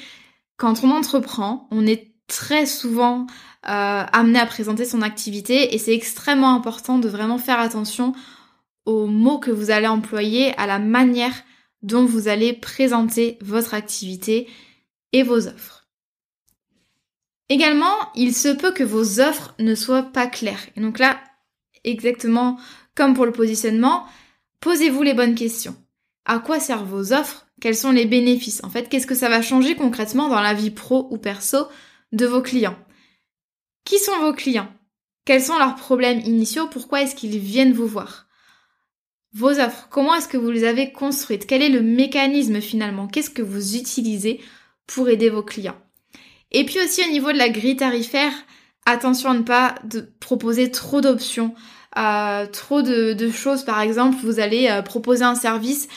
Quand 0.57 0.85
on 0.85 0.91
entreprend, 0.93 1.67
on 1.73 1.87
est 1.87 2.13
très 2.29 2.67
souvent 2.67 3.27
amené 3.63 4.39
à 4.39 4.47
présenter 4.47 4.85
son 4.85 5.03
activité 5.03 5.75
et 5.75 5.79
c'est 5.79 5.95
extrêmement 5.95 6.55
important 6.55 6.99
de 6.99 7.09
vraiment 7.09 7.39
faire 7.39 7.61
attention 7.61 8.15
aux 8.87 9.07
mots 9.07 9.39
que 9.39 9.51
vous 9.51 9.71
allez 9.71 9.87
employer, 9.87 10.57
à 10.57 10.67
la 10.67 10.79
manière 10.79 11.35
dont 11.83 12.05
vous 12.05 12.29
allez 12.29 12.53
présenter 12.53 13.39
votre 13.41 13.75
activité 13.75 14.49
et 15.13 15.23
vos 15.23 15.47
offres. 15.47 15.87
Également, 17.51 17.95
il 18.15 18.35
se 18.35 18.49
peut 18.49 18.73
que 18.73 18.85
vos 18.85 19.21
offres 19.21 19.55
ne 19.59 19.75
soient 19.75 20.03
pas 20.03 20.27
claires. 20.27 20.67
Et 20.77 20.81
donc 20.81 20.99
là, 20.99 21.19
exactement 21.85 22.59
comme 22.95 23.15
pour 23.15 23.27
le 23.27 23.33
positionnement, 23.33 24.05
posez-vous 24.61 25.03
les 25.03 25.15
bonnes 25.15 25.35
questions. 25.35 25.77
À 26.25 26.41
quoi 26.41 26.61
servent 26.61 26.89
vos 26.89 27.13
offres? 27.13 27.47
Quels 27.61 27.77
sont 27.77 27.93
les 27.93 28.07
bénéfices? 28.07 28.63
En 28.65 28.71
fait, 28.71 28.89
qu'est-ce 28.89 29.07
que 29.07 29.15
ça 29.15 29.29
va 29.29 29.41
changer 29.41 29.77
concrètement 29.77 30.29
dans 30.29 30.41
la 30.41 30.55
vie 30.55 30.71
pro 30.71 31.09
ou 31.11 31.17
perso 31.17 31.69
de 32.13 32.27
vos 32.27 32.43
clients? 32.43 32.77
Qui 33.89 33.99
sont 33.99 34.19
vos 34.21 34.35
clients? 34.35 34.69
Quels 35.25 35.43
sont 35.43 35.57
leurs 35.57 35.75
problèmes 35.75 36.21
initiaux? 36.21 36.67
Pourquoi 36.67 37.01
est-ce 37.01 37.15
qu'ils 37.15 37.39
viennent 37.39 37.73
vous 37.73 37.87
voir? 37.87 38.27
Vos 39.33 39.59
offres, 39.59 39.89
comment 39.89 40.15
est-ce 40.15 40.29
que 40.29 40.37
vous 40.37 40.51
les 40.51 40.65
avez 40.65 40.93
construites? 40.93 41.47
Quel 41.47 41.63
est 41.63 41.71
le 41.71 41.81
mécanisme 41.81 42.61
finalement? 42.61 43.07
Qu'est-ce 43.09 43.31
que 43.31 43.41
vous 43.41 43.77
utilisez 43.77 44.43
pour 44.87 45.09
aider 45.09 45.31
vos 45.31 45.43
clients? 45.43 45.79
Et 46.53 46.67
puis 46.67 46.79
aussi 46.85 47.01
au 47.03 47.11
niveau 47.11 47.33
de 47.33 47.39
la 47.39 47.49
grille 47.49 47.77
tarifaire, 47.77 48.33
attention 48.85 49.31
à 49.31 49.35
ne 49.35 49.43
pas 49.43 49.77
proposer 50.21 50.71
trop 50.71 51.01
d'options, 51.01 51.55
euh, 51.97 52.47
trop 52.47 52.83
de, 52.83 53.31
choses. 53.31 53.65
Par 53.65 53.81
exemple, 53.81 54.19
vous 54.23 54.39
allez 54.39 54.69
euh, 54.69 54.83
proposer 54.83 55.25
un 55.25 55.35
service 55.35 55.89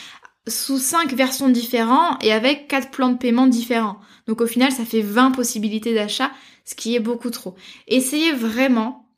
sous 0.48 0.78
5 0.78 1.12
versions 1.12 1.50
différentes 1.50 2.24
et 2.24 2.32
avec 2.32 2.68
4 2.68 2.90
plans 2.90 3.10
de 3.10 3.18
paiement 3.18 3.48
différents. 3.48 4.00
Donc 4.26 4.40
au 4.40 4.46
final, 4.46 4.72
ça 4.72 4.86
fait 4.86 5.02
20 5.02 5.32
possibilités 5.32 5.92
d'achat, 5.92 6.30
ce 6.64 6.74
qui 6.74 6.94
est 6.94 7.00
beaucoup 7.00 7.30
trop. 7.30 7.54
Essayez 7.88 8.32
vraiment 8.32 9.08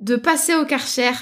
de 0.00 0.16
passer 0.16 0.54
au 0.54 0.64
karcher 0.64 1.12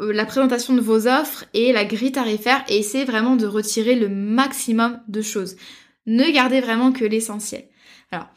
euh, 0.00 0.12
la 0.12 0.26
présentation 0.26 0.74
de 0.74 0.80
vos 0.80 1.06
offres 1.06 1.44
et 1.54 1.72
la 1.72 1.84
grille 1.84 2.12
tarifaire 2.12 2.64
et 2.68 2.78
essayez 2.78 3.04
vraiment 3.04 3.36
de 3.36 3.46
retirer 3.46 3.94
le 3.94 4.08
maximum 4.08 5.00
de 5.08 5.22
choses. 5.22 5.56
Ne 6.06 6.30
gardez 6.30 6.60
vraiment 6.60 6.92
que 6.92 7.04
l'essentiel. 7.04 7.68
Alors, 8.12 8.28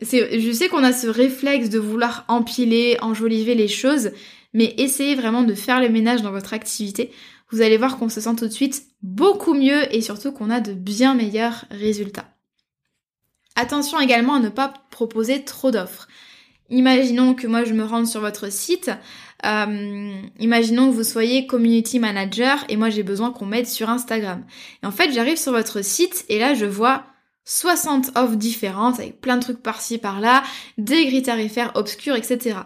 je 0.00 0.52
sais 0.52 0.68
qu'on 0.68 0.84
a 0.84 0.92
ce 0.92 1.08
réflexe 1.08 1.70
de 1.70 1.78
vouloir 1.78 2.24
empiler, 2.28 2.96
enjoliver 3.02 3.54
les 3.54 3.68
choses, 3.68 4.12
mais 4.54 4.74
essayez 4.78 5.14
vraiment 5.14 5.42
de 5.42 5.54
faire 5.54 5.80
le 5.80 5.88
ménage 5.88 6.22
dans 6.22 6.30
votre 6.30 6.54
activité. 6.54 7.10
Vous 7.50 7.62
allez 7.62 7.76
voir 7.76 7.98
qu'on 7.98 8.08
se 8.08 8.20
sent 8.20 8.36
tout 8.36 8.46
de 8.46 8.52
suite 8.52 8.84
beaucoup 9.02 9.54
mieux 9.54 9.92
et 9.94 10.00
surtout 10.00 10.32
qu'on 10.32 10.50
a 10.50 10.60
de 10.60 10.72
bien 10.72 11.14
meilleurs 11.14 11.64
résultats. 11.70 12.37
Attention 13.60 13.98
également 13.98 14.34
à 14.34 14.38
ne 14.38 14.50
pas 14.50 14.72
proposer 14.90 15.42
trop 15.42 15.72
d'offres. 15.72 16.06
Imaginons 16.70 17.34
que 17.34 17.48
moi 17.48 17.64
je 17.64 17.74
me 17.74 17.82
rende 17.82 18.06
sur 18.06 18.20
votre 18.20 18.52
site, 18.52 18.92
euh, 19.44 20.12
imaginons 20.38 20.88
que 20.88 20.94
vous 20.94 21.02
soyez 21.02 21.48
community 21.48 21.98
manager 21.98 22.64
et 22.68 22.76
moi 22.76 22.88
j'ai 22.88 23.02
besoin 23.02 23.32
qu'on 23.32 23.46
m'aide 23.46 23.66
sur 23.66 23.90
Instagram. 23.90 24.44
Et 24.84 24.86
en 24.86 24.92
fait 24.92 25.10
j'arrive 25.10 25.38
sur 25.38 25.50
votre 25.50 25.82
site 25.82 26.24
et 26.28 26.38
là 26.38 26.54
je 26.54 26.66
vois 26.66 27.06
60 27.46 28.12
offres 28.14 28.36
différentes 28.36 29.00
avec 29.00 29.20
plein 29.20 29.36
de 29.36 29.42
trucs 29.42 29.60
par-ci 29.60 29.98
par-là, 29.98 30.44
des 30.76 31.06
grilles 31.06 31.22
tarifaires 31.24 31.72
obscures, 31.74 32.14
etc. 32.14 32.58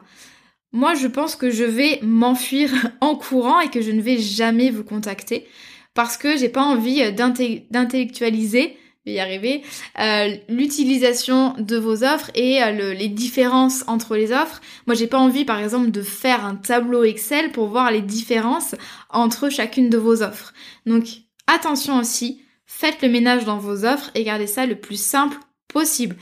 Moi, 0.73 0.95
je 0.95 1.07
pense 1.07 1.37
que 1.37 1.49
je 1.49 1.65
vais 1.65 2.01
m'enfuir 2.03 2.71
en 3.01 3.15
courant 3.15 3.61
et 3.61 3.71
que 3.71 3.81
je 3.81 3.93
ne 3.93 4.03
vais 4.03 4.19
jamais 4.19 4.69
vous 4.69 4.85
contacter 4.85 5.47
parce 5.95 6.19
que 6.19 6.37
j'ai 6.37 6.51
pas 6.51 6.63
envie 6.63 7.13
d'intellectualiser, 7.13 8.77
y 9.07 9.19
arriver, 9.19 9.63
euh, 9.99 10.37
l'utilisation 10.49 11.55
de 11.59 11.77
vos 11.77 12.05
offres 12.05 12.31
et 12.35 12.63
euh, 12.63 12.95
les 12.95 13.09
différences 13.09 13.85
entre 13.89 14.17
les 14.17 14.33
offres. 14.33 14.61
Moi, 14.87 14.95
j'ai 14.95 15.09
pas 15.09 15.19
envie, 15.19 15.45
par 15.45 15.59
exemple, 15.59 15.91
de 15.91 16.03
faire 16.03 16.45
un 16.45 16.55
tableau 16.55 17.03
Excel 17.03 17.51
pour 17.51 17.69
voir 17.69 17.91
les 17.91 18.03
différences 18.03 18.75
entre 19.11 19.49
chacune 19.49 19.91
de 19.91 19.99
vos 19.99 20.23
offres. 20.23 20.53
Donc, 20.87 21.05
attention 21.47 21.99
aussi 21.99 22.43
Faites 22.75 23.03
le 23.03 23.11
ménage 23.11 23.45
dans 23.45 23.59
vos 23.59 23.85
offres 23.85 24.11
et 24.15 24.25
gardez 24.25 24.47
ça 24.47 24.65
le 24.65 24.75
plus 24.75 25.01
simple 25.01 25.37
possible. 25.69 26.17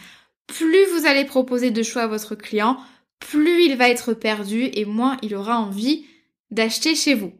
Plus 0.48 0.84
vous 0.92 1.06
allez 1.06 1.24
proposer 1.24 1.70
de 1.70 1.82
choix 1.82 2.02
à 2.02 2.06
votre 2.08 2.34
client, 2.34 2.76
plus 3.20 3.62
il 3.62 3.76
va 3.76 3.88
être 3.88 4.14
perdu 4.14 4.68
et 4.74 4.84
moins 4.84 5.16
il 5.22 5.36
aura 5.36 5.58
envie 5.58 6.04
d'acheter 6.50 6.96
chez 6.96 7.14
vous. 7.14 7.32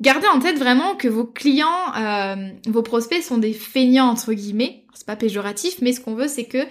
Gardez 0.00 0.26
en 0.28 0.38
tête 0.40 0.58
vraiment 0.58 0.94
que 0.94 1.08
vos 1.08 1.26
clients, 1.26 1.94
euh, 1.96 2.48
vos 2.66 2.82
prospects 2.82 3.22
sont 3.22 3.38
des 3.38 3.52
feignants 3.52 4.08
entre 4.08 4.32
guillemets. 4.32 4.84
C'est 4.94 5.06
pas 5.06 5.16
péjoratif, 5.16 5.76
mais 5.82 5.92
ce 5.92 6.00
qu'on 6.00 6.14
veut 6.14 6.28
c'est 6.28 6.44
que 6.46 6.64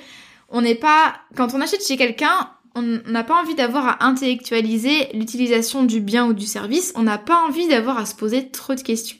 on 0.50 0.62
n'est 0.62 0.76
pas, 0.76 1.16
quand 1.36 1.54
on 1.54 1.62
achète 1.62 1.86
chez 1.86 1.96
quelqu'un, 1.96 2.52
on 2.76 2.82
n'a 2.82 3.24
pas 3.24 3.40
envie 3.40 3.56
d'avoir 3.56 3.88
à 3.88 4.06
intellectualiser 4.06 5.10
l'utilisation 5.14 5.84
du 5.84 6.02
bien 6.02 6.26
ou 6.26 6.34
du 6.34 6.46
service. 6.46 6.92
On 6.96 7.04
n'a 7.04 7.18
pas 7.18 7.38
envie 7.48 7.68
d'avoir 7.68 7.98
à 7.98 8.06
se 8.06 8.16
poser 8.16 8.50
trop 8.50 8.74
de 8.74 8.82
questions. 8.82 9.18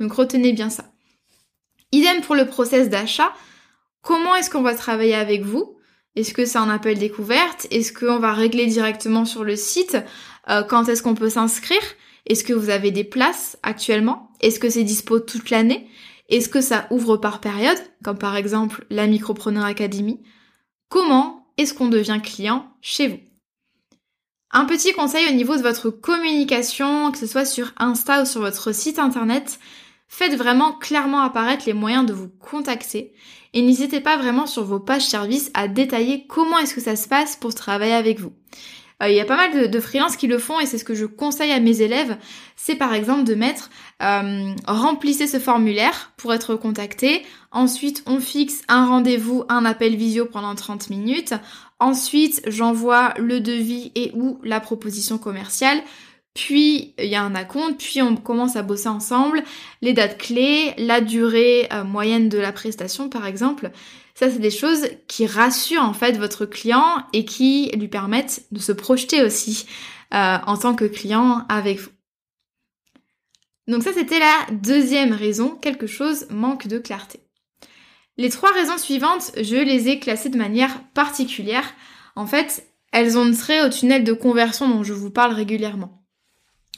Donc 0.00 0.12
retenez 0.12 0.52
bien 0.52 0.70
ça. 0.70 0.84
Idem 1.92 2.20
pour 2.22 2.34
le 2.34 2.46
process 2.46 2.88
d'achat. 2.88 3.32
Comment 4.02 4.34
est-ce 4.34 4.50
qu'on 4.50 4.62
va 4.62 4.74
travailler 4.74 5.14
avec 5.14 5.42
vous? 5.42 5.76
Est-ce 6.16 6.34
que 6.34 6.44
c'est 6.44 6.58
un 6.58 6.70
appel 6.70 6.98
découverte? 6.98 7.66
Est-ce 7.70 7.92
qu'on 7.92 8.18
va 8.18 8.32
régler 8.32 8.66
directement 8.66 9.24
sur 9.24 9.44
le 9.44 9.56
site? 9.56 9.96
Euh, 10.48 10.62
Quand 10.62 10.88
est-ce 10.88 11.02
qu'on 11.02 11.14
peut 11.14 11.30
s'inscrire? 11.30 11.82
Est-ce 12.28 12.44
que 12.44 12.52
vous 12.52 12.70
avez 12.70 12.90
des 12.90 13.04
places 13.04 13.58
actuellement? 13.62 14.30
Est-ce 14.40 14.60
que 14.60 14.70
c'est 14.70 14.84
dispo 14.84 15.18
toute 15.18 15.50
l'année? 15.50 15.88
Est-ce 16.28 16.48
que 16.48 16.60
ça 16.60 16.86
ouvre 16.90 17.16
par 17.16 17.40
période 17.40 17.78
Comme 18.04 18.18
par 18.18 18.36
exemple 18.36 18.86
la 18.90 19.06
Micropreneur 19.06 19.64
Academy? 19.64 20.20
Comment 20.88 21.46
est-ce 21.56 21.74
qu'on 21.74 21.88
devient 21.88 22.20
client 22.22 22.70
chez 22.80 23.08
vous? 23.08 23.18
Un 24.50 24.64
petit 24.64 24.92
conseil 24.92 25.28
au 25.28 25.34
niveau 25.34 25.56
de 25.56 25.62
votre 25.62 25.90
communication, 25.90 27.12
que 27.12 27.18
ce 27.18 27.26
soit 27.26 27.44
sur 27.44 27.72
Insta 27.78 28.22
ou 28.22 28.24
sur 28.24 28.40
votre 28.40 28.72
site 28.72 28.98
internet, 28.98 29.58
Faites 30.08 30.36
vraiment 30.36 30.72
clairement 30.72 31.20
apparaître 31.20 31.64
les 31.66 31.74
moyens 31.74 32.06
de 32.06 32.14
vous 32.14 32.28
contacter 32.28 33.12
et 33.52 33.60
n'hésitez 33.60 34.00
pas 34.00 34.16
vraiment 34.16 34.46
sur 34.46 34.64
vos 34.64 34.80
pages 34.80 35.06
services 35.06 35.50
à 35.52 35.68
détailler 35.68 36.26
comment 36.26 36.58
est-ce 36.58 36.74
que 36.74 36.80
ça 36.80 36.96
se 36.96 37.08
passe 37.08 37.36
pour 37.36 37.54
travailler 37.54 37.92
avec 37.92 38.18
vous. 38.18 38.32
Euh, 39.02 39.08
il 39.08 39.14
y 39.14 39.20
a 39.20 39.24
pas 39.24 39.36
mal 39.36 39.70
de, 39.70 39.80
freelances 39.80 40.16
qui 40.16 40.26
le 40.26 40.38
font 40.38 40.58
et 40.58 40.66
c'est 40.66 40.78
ce 40.78 40.84
que 40.84 40.94
je 40.94 41.06
conseille 41.06 41.52
à 41.52 41.60
mes 41.60 41.82
élèves, 41.82 42.16
c'est 42.56 42.74
par 42.74 42.94
exemple 42.94 43.24
de 43.24 43.34
mettre 43.34 43.70
euh, 44.02 44.52
remplissez 44.66 45.28
ce 45.28 45.38
formulaire 45.38 46.12
pour 46.16 46.34
être 46.34 46.56
contacté, 46.56 47.24
ensuite 47.52 48.02
on 48.06 48.18
fixe 48.18 48.62
un 48.66 48.86
rendez-vous, 48.86 49.44
un 49.48 49.64
appel 49.64 49.94
visio 49.94 50.26
pendant 50.26 50.54
30 50.54 50.90
minutes, 50.90 51.34
ensuite 51.78 52.42
j'envoie 52.48 53.14
le 53.18 53.40
devis 53.40 53.92
et 53.94 54.10
ou 54.14 54.40
la 54.42 54.58
proposition 54.58 55.16
commerciale, 55.16 55.80
puis 56.34 56.94
il 56.98 57.06
y 57.06 57.14
a 57.14 57.22
un 57.22 57.36
acompte, 57.36 57.78
puis 57.78 58.02
on 58.02 58.16
commence 58.16 58.56
à 58.56 58.62
bosser 58.62 58.88
ensemble, 58.88 59.44
les 59.80 59.92
dates 59.92 60.18
clés, 60.18 60.74
la 60.76 61.00
durée 61.00 61.68
euh, 61.72 61.84
moyenne 61.84 62.28
de 62.28 62.38
la 62.38 62.52
prestation 62.52 63.08
par 63.08 63.26
exemple. 63.26 63.70
Ça 64.18 64.28
c'est 64.28 64.40
des 64.40 64.50
choses 64.50 64.88
qui 65.06 65.26
rassurent 65.26 65.84
en 65.84 65.92
fait 65.92 66.18
votre 66.18 66.44
client 66.44 67.04
et 67.12 67.24
qui 67.24 67.70
lui 67.76 67.86
permettent 67.86 68.42
de 68.50 68.58
se 68.58 68.72
projeter 68.72 69.22
aussi 69.22 69.64
euh, 70.12 70.38
en 70.44 70.56
tant 70.56 70.74
que 70.74 70.86
client 70.86 71.44
avec 71.48 71.78
vous. 71.78 71.90
Donc 73.68 73.84
ça 73.84 73.92
c'était 73.92 74.18
la 74.18 74.46
deuxième 74.50 75.12
raison, 75.12 75.50
quelque 75.50 75.86
chose 75.86 76.26
manque 76.30 76.66
de 76.66 76.78
clarté. 76.78 77.20
Les 78.16 78.28
trois 78.28 78.50
raisons 78.50 78.76
suivantes, 78.76 79.30
je 79.40 79.54
les 79.54 79.88
ai 79.88 80.00
classées 80.00 80.30
de 80.30 80.36
manière 80.36 80.82
particulière. 80.94 81.72
En 82.16 82.26
fait, 82.26 82.66
elles 82.90 83.16
ont 83.16 83.30
trait 83.30 83.64
au 83.64 83.68
tunnel 83.68 84.02
de 84.02 84.12
conversion 84.12 84.68
dont 84.68 84.82
je 84.82 84.94
vous 84.94 85.10
parle 85.10 85.32
régulièrement. 85.32 86.02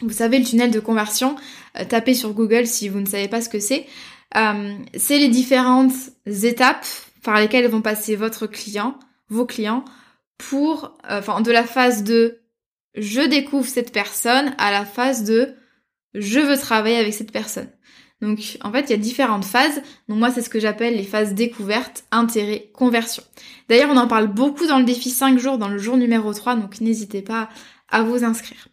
Vous 0.03 0.13
savez, 0.13 0.41
le 0.41 0.45
tunnel 0.45 0.71
de 0.71 0.81
conversion, 0.81 1.37
euh, 1.79 1.87
tapez 1.89 2.13
sur 2.13 2.35
Google 2.35 2.67
si 2.67 2.91
vous 2.91 3.01
ne 3.01 3.07
savez 3.07 3.29
pas 3.29 3.41
ce 3.41 3.49
que 3.49 3.61
c'est. 3.61 3.87
Euh, 4.37 4.75
c'est 4.95 5.19
les 5.19 5.29
différentes 5.29 5.95
étapes 6.27 6.87
par 7.23 7.39
lesquelles 7.39 7.69
vont 7.69 7.83
passer 7.83 8.17
votre 8.17 8.47
client, 8.47 8.99
vos 9.29 9.47
clients, 9.47 9.85
pour, 10.39 10.97
euh, 11.11 11.41
de 11.41 11.51
la 11.51 11.65
phase 11.65 12.03
de 12.03 12.41
je 12.95 13.21
découvre 13.21 13.69
cette 13.69 13.93
personne 13.93 14.55
à 14.59 14.71
la 14.71 14.85
phase 14.85 15.25
de 15.25 15.55
je 16.15 16.41
veux 16.41 16.59
travailler 16.59 16.97
avec 16.97 17.15
cette 17.15 17.33
personne. 17.33 17.71
Donc 18.21 18.59
en 18.63 18.73
fait, 18.73 18.83
il 18.83 18.91
y 18.91 18.95
a 18.95 18.99
différentes 18.99 19.45
phases. 19.45 19.81
Donc 20.09 20.19
moi, 20.19 20.31
c'est 20.31 20.43
ce 20.43 20.51
que 20.51 20.61
j'appelle 20.61 20.97
les 20.97 21.05
phases 21.05 21.35
découverte, 21.35 22.05
intérêt, 22.11 22.71
conversion. 22.75 23.23
D'ailleurs, 23.69 23.91
on 23.91 23.97
en 23.97 24.09
parle 24.09 24.27
beaucoup 24.27 24.67
dans 24.67 24.79
le 24.79 24.85
défi 24.85 25.11
5 25.11 25.39
jours, 25.39 25.57
dans 25.57 25.69
le 25.69 25.79
jour 25.79 25.97
numéro 25.97 26.33
3, 26.35 26.57
donc 26.57 26.81
n'hésitez 26.81 27.23
pas 27.23 27.49
à 27.89 28.03
vous 28.03 28.25
inscrire. 28.25 28.69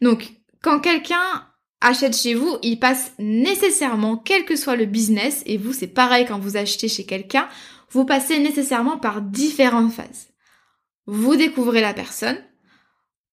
Donc 0.00 0.32
quand 0.62 0.80
quelqu'un 0.80 1.46
achète 1.80 2.16
chez 2.16 2.34
vous, 2.34 2.58
il 2.62 2.78
passe 2.78 3.12
nécessairement, 3.18 4.16
quel 4.16 4.44
que 4.44 4.56
soit 4.56 4.76
le 4.76 4.86
business, 4.86 5.42
et 5.46 5.56
vous 5.56 5.72
c'est 5.72 5.86
pareil 5.86 6.26
quand 6.26 6.38
vous 6.38 6.56
achetez 6.56 6.88
chez 6.88 7.04
quelqu'un, 7.04 7.48
vous 7.90 8.04
passez 8.04 8.38
nécessairement 8.38 8.98
par 8.98 9.22
différentes 9.22 9.92
phases. 9.92 10.28
Vous 11.06 11.36
découvrez 11.36 11.80
la 11.80 11.94
personne, 11.94 12.38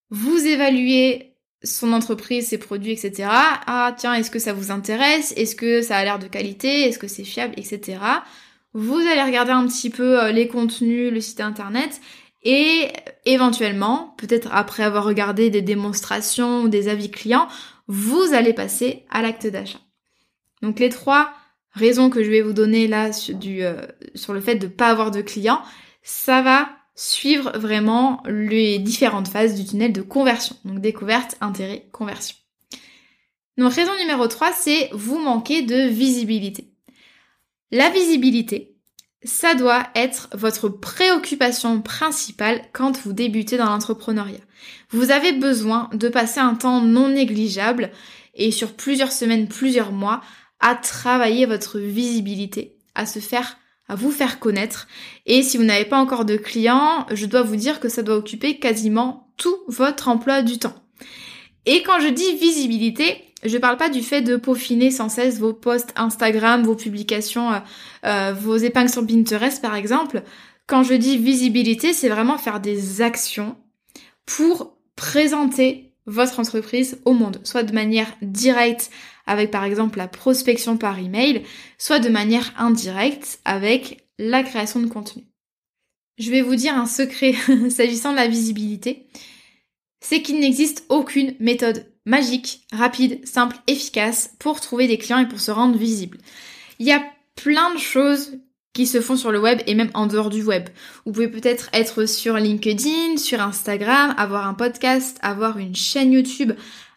vous 0.10 0.46
évaluez 0.46 1.36
son 1.63 1.93
entreprise, 1.93 2.48
ses 2.48 2.58
produits, 2.58 2.91
etc. 2.91 3.30
Ah 3.32 3.96
tiens, 3.98 4.13
est-ce 4.13 4.32
que 4.32 4.39
ça 4.39 4.54
vous 4.54 4.72
intéresse? 4.72 5.34
Est-ce 5.36 5.56
que 5.56 5.82
ça 5.82 5.98
a 5.98 6.04
l'air 6.04 6.20
de 6.20 6.28
qualité? 6.28 6.84
Est-ce 6.84 7.00
que 7.00 7.08
c'est 7.08 7.24
fiable, 7.24 7.54
etc. 7.58 8.00
Vous 8.74 8.96
allez 8.96 9.24
regarder 9.24 9.52
un 9.52 9.65
petit 9.67 9.89
peu 9.89 10.22
euh, 10.22 10.32
les 10.32 10.48
contenus, 10.48 11.12
le 11.12 11.22
site 11.22 11.41
internet 11.41 12.00
et 12.43 12.88
éventuellement, 13.26 14.13
peut-être 14.17 14.50
après 14.52 14.84
avoir 14.84 15.04
regardé 15.04 15.50
des 15.50 15.62
démonstrations 15.62 16.62
ou 16.62 16.70
des 16.70 16.88
avis 16.88 17.12
clients, 17.12 17.48
vous 17.88 18.34
allez 18.34 18.54
passer 18.54 19.06
à 19.10 19.22
l'acte 19.22 19.48
d'achat. 19.48 19.80
Donc 20.62 20.80
les 20.80 20.89
trois 20.89 21.32
raisons 21.78 22.10
que 22.10 22.24
je 22.24 22.30
vais 22.30 22.42
vous 22.42 22.54
donner 22.54 22.88
là 22.88 23.12
euh, 23.30 23.88
sur 24.16 24.34
le 24.34 24.42
fait 24.42 24.56
de 24.56 24.68
ne 24.68 24.72
pas 24.72 24.90
avoir 24.90 25.12
de 25.12 25.22
clients, 25.22 25.62
ça 26.04 26.42
va 26.42 26.70
suivre 26.96 27.52
vraiment 27.58 28.24
les 28.28 28.80
différentes 28.80 29.28
phases 29.28 29.56
du 29.56 29.66
tunnel 29.66 29.94
de 29.94 30.02
conversion. 30.02 30.56
Donc 30.66 30.80
découverte, 30.80 31.38
intérêt, 31.42 31.88
conversion. 31.92 32.36
Donc 33.58 33.74
raison 33.74 33.92
numéro 34.00 34.28
3, 34.28 34.52
c'est 34.54 34.90
vous 34.94 35.20
manquez 35.20 35.62
de 35.62 35.88
visibilité. 35.88 36.72
La 37.72 37.90
visibilité, 37.90 38.76
ça 39.24 39.56
doit 39.56 39.88
être 39.96 40.30
votre 40.34 40.70
préoccupation 40.70 41.82
principale 41.82 42.62
quand 42.72 43.00
vous 43.02 43.13
débutez 43.13 43.58
dans 43.58 43.66
l'entrepreneuriat. 43.66 44.40
Vous 44.90 45.12
avez 45.12 45.34
besoin 45.34 45.90
de 45.94 46.08
passer 46.10 46.40
un 46.40 46.56
temps 46.56 46.82
non 46.82 47.10
négligeable 47.10 47.92
et 48.36 48.52
sur 48.52 48.74
plusieurs 48.74 49.12
semaines, 49.12 49.48
plusieurs 49.48 49.92
mois 49.92 50.22
à 50.60 50.76
travailler 50.76 51.46
votre 51.46 51.80
visibilité, 51.80 52.78
à 52.96 53.06
se 53.06 53.20
faire 53.20 53.58
à 53.89 53.96
vous 53.96 54.12
faire 54.12 54.39
connaître. 54.39 54.88
Et 55.26 55.43
si 55.43 55.58
vous 55.58 55.63
n'avez 55.63 55.86
pas 55.86 55.98
encore 55.98 56.26
de 56.26 56.36
clients, 56.36 57.06
je 57.12 57.26
dois 57.26 57.41
vous 57.41 57.56
dire 57.56 57.80
que 57.80 57.89
ça 57.89 58.04
doit 58.04 58.17
occuper 58.17 58.60
quasiment 58.60 59.30
tout 59.38 59.56
votre 59.67 60.10
emploi 60.10 60.41
du 60.41 60.58
temps. 60.60 60.76
Et 61.65 61.84
quand 61.84 62.00
je 62.00 62.08
dis 62.08 62.36
visibilité, 62.36 63.24
je 63.43 63.58
parle 63.58 63.78
pas 63.78 63.89
du 63.89 64.02
fait 64.02 64.22
de 64.22 64.36
peaufiner 64.36 64.91
sans 64.91 65.10
cesse 65.10 65.39
vos 65.39 65.54
posts 65.54 65.93
Instagram, 65.96 66.63
vos 66.63 66.76
publications, 66.76 67.52
euh, 67.52 67.60
euh, 68.06 68.34
vos 68.34 68.58
épingles 68.58 68.89
sur 68.89 69.06
Pinterest 69.06 69.62
par 69.62 69.76
exemple. 69.76 70.24
Quand 70.65 70.84
je 70.84 70.96
dis 70.96 71.17
visibilité, 71.17 71.93
c'est 71.93 72.10
vraiment 72.10 72.38
faire 72.38 72.60
des 72.60 73.02
actions 73.02 73.56
pour 74.26 74.76
présenter 74.96 75.93
votre 76.06 76.39
entreprise 76.39 77.00
au 77.06 77.13
monde, 77.13 77.39
soit 77.43 77.63
de 77.63 77.74
manière 77.74 78.08
directe 78.22 78.89
avec 79.28 79.52
par 79.52 79.63
exemple 79.63 79.98
la 79.98 80.08
prospection 80.08 80.78
par 80.78 80.98
email, 80.98 81.44
soit 81.78 82.00
de 82.00 82.10
manière 82.10 82.54
indirecte 82.58 83.40
avec 83.46 84.08
la 84.18 84.44
création 84.44 84.80
de 84.80 84.88
contenu. 84.88 85.24
Je 86.18 86.32
vais 86.32 86.42
vous 86.42 86.56
dire 86.56 86.76
un 86.76 86.88
secret 86.88 87.34
s'agissant 87.70 88.12
de 88.12 88.18
la 88.18 88.28
visibilité, 88.28 89.08
c'est 90.00 90.22
qu'il 90.22 90.40
n'existe 90.40 90.86
aucune 90.90 91.36
méthode 91.40 91.86
magique, 92.06 92.66
rapide, 92.72 93.26
simple, 93.28 93.58
efficace 93.68 94.34
pour 94.40 94.62
trouver 94.62 94.88
des 94.88 94.98
clients 94.98 95.20
et 95.20 95.28
pour 95.28 95.42
se 95.42 95.52
rendre 95.52 95.78
visible. 95.78 96.18
Il 96.80 96.88
y 96.88 96.94
a 96.94 97.04
plein 97.36 97.74
de 97.74 97.80
choses 97.80 98.40
qui 98.74 98.88
se 98.88 99.02
font 99.02 99.16
sur 99.16 99.32
le 99.32 99.40
web 99.40 99.60
et 99.66 99.76
même 99.76 99.90
en 99.94 100.06
dehors 100.06 100.30
du 100.30 100.44
web. 100.44 100.70
Vous 101.06 101.12
pouvez 101.12 101.28
peut-être 101.28 101.70
être 101.74 102.06
sur 102.06 102.36
LinkedIn, 102.36 103.18
sur 103.18 103.42
Instagram, 103.42 104.13
avoir 104.18 104.48
un 104.48 104.54
podcast, 104.54 105.18
avoir 105.22 105.58
une 105.58 105.76
chaîne 105.76 106.13
YouTube, 106.13 106.54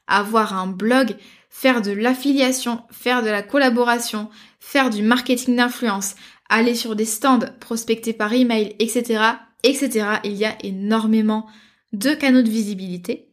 avoir 0.07 0.55
un 0.55 0.67
blog 0.67 1.17
faire 1.51 1.83
de 1.83 1.91
l'affiliation, 1.91 2.83
faire 2.91 3.23
de 3.23 3.29
la 3.29 3.43
collaboration, 3.43 4.31
faire 4.61 4.89
du 4.89 5.03
marketing 5.03 5.57
d'influence, 5.57 6.15
aller 6.49 6.75
sur 6.75 6.97
des 6.97 7.05
stands, 7.05 7.41
prospecter 7.59 8.13
par 8.13 8.33
email, 8.33 8.75
etc., 8.79 9.23
etc. 9.63 10.07
Il 10.25 10.35
y 10.35 10.47
a 10.47 10.57
énormément 10.65 11.47
de 11.93 12.15
canaux 12.15 12.43
de 12.43 12.49
visibilité. 12.49 13.29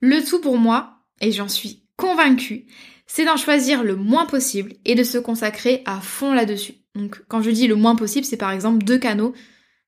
Le 0.00 0.22
tout 0.22 0.40
pour 0.40 0.58
moi, 0.58 1.04
et 1.20 1.32
j'en 1.32 1.48
suis 1.48 1.84
convaincue, 1.96 2.66
c'est 3.06 3.24
d'en 3.24 3.36
choisir 3.36 3.84
le 3.84 3.96
moins 3.96 4.26
possible 4.26 4.74
et 4.84 4.94
de 4.94 5.04
se 5.04 5.16
consacrer 5.16 5.82
à 5.86 6.00
fond 6.00 6.34
là-dessus. 6.34 6.74
Donc 6.94 7.22
quand 7.28 7.42
je 7.42 7.50
dis 7.50 7.68
le 7.68 7.76
moins 7.76 7.96
possible, 7.96 8.26
c'est 8.26 8.36
par 8.36 8.50
exemple 8.50 8.84
deux 8.84 8.98
canaux. 8.98 9.34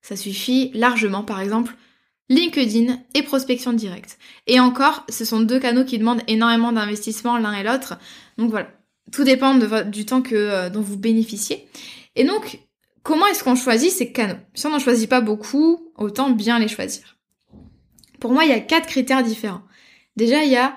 Ça 0.01 0.15
suffit 0.15 0.71
largement, 0.73 1.23
par 1.23 1.41
exemple, 1.41 1.75
LinkedIn 2.29 2.99
et 3.15 3.23
prospection 3.23 3.73
directe. 3.73 4.17
Et 4.47 4.59
encore, 4.59 5.05
ce 5.09 5.25
sont 5.25 5.39
deux 5.39 5.59
canaux 5.59 5.83
qui 5.83 5.97
demandent 5.97 6.21
énormément 6.27 6.71
d'investissement 6.71 7.37
l'un 7.37 7.53
et 7.53 7.63
l'autre. 7.63 7.97
Donc 8.37 8.51
voilà, 8.51 8.69
tout 9.11 9.23
dépend 9.23 9.55
du 9.85 10.05
temps 10.05 10.21
que, 10.21 10.35
euh, 10.35 10.69
dont 10.69 10.81
vous 10.81 10.97
bénéficiez. 10.97 11.67
Et 12.15 12.23
donc, 12.23 12.59
comment 13.03 13.25
est-ce 13.27 13.43
qu'on 13.43 13.55
choisit 13.55 13.91
ces 13.91 14.11
canaux? 14.11 14.37
Si 14.53 14.67
on 14.67 14.69
n'en 14.69 14.79
choisit 14.79 15.09
pas 15.09 15.21
beaucoup, 15.21 15.91
autant 15.97 16.29
bien 16.29 16.59
les 16.59 16.67
choisir. 16.67 17.17
Pour 18.19 18.31
moi, 18.31 18.45
il 18.45 18.49
y 18.49 18.53
a 18.53 18.59
quatre 18.59 18.87
critères 18.87 19.23
différents. 19.23 19.63
Déjà, 20.15 20.43
il 20.43 20.51
y 20.51 20.57
a 20.57 20.75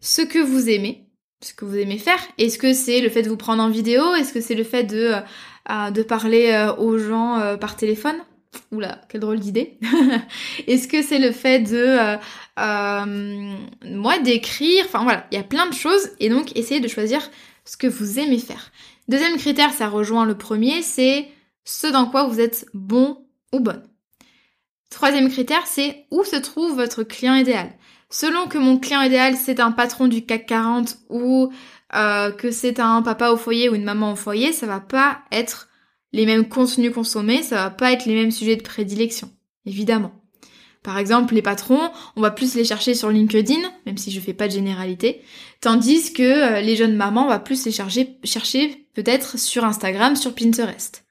ce 0.00 0.22
que 0.22 0.38
vous 0.38 0.68
aimez, 0.68 1.08
ce 1.44 1.52
que 1.52 1.64
vous 1.64 1.76
aimez 1.76 1.98
faire. 1.98 2.18
Est-ce 2.38 2.58
que 2.58 2.72
c'est 2.72 3.00
le 3.00 3.10
fait 3.10 3.22
de 3.22 3.28
vous 3.28 3.36
prendre 3.36 3.62
en 3.62 3.70
vidéo? 3.70 4.14
Est-ce 4.14 4.32
que 4.32 4.40
c'est 4.40 4.54
le 4.54 4.64
fait 4.64 4.84
de, 4.84 5.12
euh, 5.70 6.04
parler 6.04 6.50
euh, 6.52 6.74
aux 6.76 6.98
gens 6.98 7.56
par 7.60 7.76
téléphone? 7.76 8.16
Oula, 8.72 9.00
quelle 9.08 9.20
drôle 9.20 9.40
d'idée. 9.40 9.78
Est-ce 10.66 10.88
que 10.88 11.02
c'est 11.02 11.18
le 11.18 11.32
fait 11.32 11.60
de 11.60 11.76
euh, 11.76 12.16
euh, 12.58 13.54
moi 13.84 14.18
d'écrire 14.18 14.84
Enfin 14.86 15.02
voilà, 15.04 15.26
il 15.30 15.36
y 15.36 15.40
a 15.40 15.44
plein 15.44 15.68
de 15.68 15.74
choses 15.74 16.10
et 16.20 16.28
donc 16.28 16.56
essayez 16.56 16.80
de 16.80 16.88
choisir 16.88 17.20
ce 17.64 17.76
que 17.76 17.86
vous 17.86 18.18
aimez 18.18 18.38
faire. 18.38 18.70
Deuxième 19.08 19.36
critère, 19.36 19.72
ça 19.72 19.88
rejoint 19.88 20.24
le 20.24 20.36
premier, 20.36 20.82
c'est 20.82 21.28
ce 21.64 21.86
dans 21.86 22.06
quoi 22.06 22.24
vous 22.24 22.40
êtes 22.40 22.66
bon 22.74 23.24
ou 23.52 23.60
bonne. 23.60 23.82
Troisième 24.90 25.30
critère, 25.30 25.66
c'est 25.66 26.06
où 26.10 26.24
se 26.24 26.36
trouve 26.36 26.74
votre 26.74 27.02
client 27.02 27.34
idéal. 27.34 27.72
Selon 28.08 28.46
que 28.46 28.58
mon 28.58 28.78
client 28.78 29.02
idéal 29.02 29.36
c'est 29.36 29.60
un 29.60 29.72
patron 29.72 30.06
du 30.06 30.24
CAC 30.24 30.46
40 30.46 30.96
ou 31.10 31.52
euh, 31.94 32.30
que 32.32 32.50
c'est 32.50 32.80
un 32.80 33.02
papa 33.02 33.30
au 33.30 33.36
foyer 33.36 33.68
ou 33.68 33.74
une 33.74 33.84
maman 33.84 34.12
au 34.12 34.16
foyer, 34.16 34.52
ça 34.52 34.66
va 34.66 34.80
pas 34.80 35.18
être 35.32 35.68
les 36.12 36.26
mêmes 36.26 36.48
contenus 36.48 36.92
consommés, 36.92 37.42
ça 37.42 37.56
va 37.56 37.70
pas 37.70 37.92
être 37.92 38.06
les 38.06 38.14
mêmes 38.14 38.30
sujets 38.30 38.56
de 38.56 38.62
prédilection, 38.62 39.30
évidemment. 39.64 40.12
Par 40.82 40.98
exemple, 40.98 41.34
les 41.34 41.42
patrons, 41.42 41.90
on 42.14 42.20
va 42.20 42.30
plus 42.30 42.54
les 42.54 42.64
chercher 42.64 42.94
sur 42.94 43.10
LinkedIn, 43.10 43.60
même 43.86 43.98
si 43.98 44.12
je 44.12 44.20
fais 44.20 44.32
pas 44.32 44.46
de 44.46 44.52
généralité, 44.52 45.20
tandis 45.60 46.12
que 46.12 46.22
euh, 46.22 46.60
les 46.60 46.76
jeunes 46.76 46.94
mamans, 46.94 47.24
on 47.24 47.28
va 47.28 47.40
plus 47.40 47.64
les 47.64 47.72
chercher, 47.72 48.86
peut-être 48.94 49.38
sur 49.38 49.64
Instagram, 49.64 50.14
sur 50.14 50.34
Pinterest. 50.34 51.04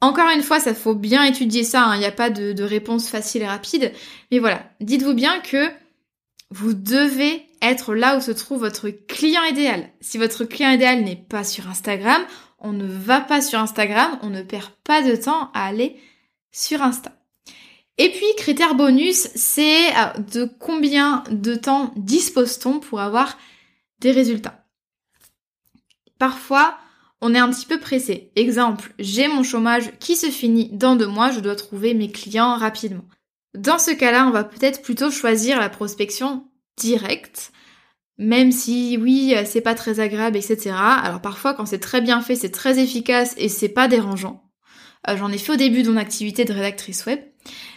Encore 0.00 0.30
une 0.34 0.42
fois, 0.42 0.58
ça 0.58 0.74
faut 0.74 0.94
bien 0.94 1.22
étudier 1.22 1.62
ça, 1.62 1.84
il 1.86 1.92
hein, 1.92 1.98
n'y 1.98 2.04
a 2.04 2.10
pas 2.10 2.30
de 2.30 2.62
réponse 2.64 3.08
facile 3.08 3.42
et 3.42 3.46
rapide, 3.46 3.92
mais 4.32 4.38
voilà, 4.38 4.64
dites-vous 4.80 5.14
bien 5.14 5.38
que 5.40 5.68
vous 6.50 6.74
devez 6.74 7.46
être 7.62 7.94
là 7.94 8.16
où 8.16 8.20
se 8.20 8.32
trouve 8.32 8.60
votre 8.60 8.90
client 8.90 9.44
idéal. 9.44 9.88
Si 10.00 10.18
votre 10.18 10.44
client 10.44 10.70
idéal 10.70 11.02
n'est 11.02 11.16
pas 11.16 11.44
sur 11.44 11.68
Instagram, 11.68 12.22
on 12.60 12.72
ne 12.72 12.86
va 12.86 13.20
pas 13.20 13.42
sur 13.42 13.58
Instagram, 13.58 14.18
on 14.22 14.30
ne 14.30 14.42
perd 14.42 14.70
pas 14.84 15.02
de 15.02 15.16
temps 15.16 15.50
à 15.54 15.66
aller 15.66 15.96
sur 16.52 16.82
Insta. 16.82 17.12
Et 17.98 18.10
puis, 18.10 18.26
critère 18.36 18.74
bonus, 18.74 19.28
c'est 19.34 19.88
euh, 19.88 20.18
de 20.32 20.44
combien 20.58 21.22
de 21.30 21.54
temps 21.54 21.92
dispose-t-on 21.96 22.80
pour 22.80 23.00
avoir 23.00 23.36
des 24.00 24.10
résultats? 24.10 24.64
Parfois, 26.18 26.78
on 27.20 27.34
est 27.34 27.38
un 27.38 27.50
petit 27.50 27.66
peu 27.66 27.78
pressé. 27.78 28.32
Exemple, 28.36 28.94
j'ai 28.98 29.28
mon 29.28 29.42
chômage 29.42 29.92
qui 29.98 30.16
se 30.16 30.28
finit 30.28 30.70
dans 30.72 30.96
deux 30.96 31.06
mois, 31.06 31.30
je 31.30 31.40
dois 31.40 31.56
trouver 31.56 31.92
mes 31.94 32.10
clients 32.10 32.56
rapidement. 32.56 33.04
Dans 33.54 33.78
ce 33.78 33.90
cas-là, 33.90 34.26
on 34.26 34.30
va 34.30 34.44
peut-être 34.44 34.80
plutôt 34.82 35.10
choisir 35.10 35.58
la 35.58 35.68
prospection 35.68 36.46
directe 36.78 37.52
même 38.20 38.52
si 38.52 38.98
oui, 39.00 39.34
c'est 39.46 39.62
pas 39.62 39.74
très 39.74 39.98
agréable, 39.98 40.36
etc. 40.36 40.72
Alors 40.76 41.22
parfois, 41.22 41.54
quand 41.54 41.64
c'est 41.64 41.78
très 41.78 42.02
bien 42.02 42.20
fait, 42.20 42.36
c'est 42.36 42.50
très 42.50 42.78
efficace 42.78 43.34
et 43.38 43.48
c'est 43.48 43.70
pas 43.70 43.88
dérangeant. 43.88 44.44
Euh, 45.08 45.16
j'en 45.16 45.32
ai 45.32 45.38
fait 45.38 45.52
au 45.52 45.56
début 45.56 45.82
de 45.82 45.90
mon 45.90 45.96
activité 45.96 46.44
de 46.44 46.52
rédactrice 46.52 47.06
web. 47.06 47.18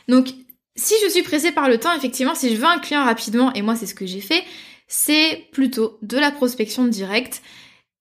Donc, 0.10 0.28
si 0.76 0.94
je 1.02 1.10
suis 1.10 1.24
pressée 1.24 1.54
par 1.54 1.70
le 1.70 1.78
temps, 1.78 1.96
effectivement, 1.96 2.36
si 2.36 2.54
je 2.54 2.60
veux 2.60 2.68
un 2.68 2.80
client 2.80 3.06
rapidement, 3.06 3.54
et 3.54 3.62
moi 3.62 3.78
c'est 3.78 3.86
ce 3.86 3.96
que 3.96 4.06
j'ai 4.06 4.20
fait, 4.20 4.44
c'est 4.90 5.48
plutôt 5.54 5.98
de 6.02 6.18
la 6.18 6.30
prospection 6.30 6.86
directe. 6.88 7.42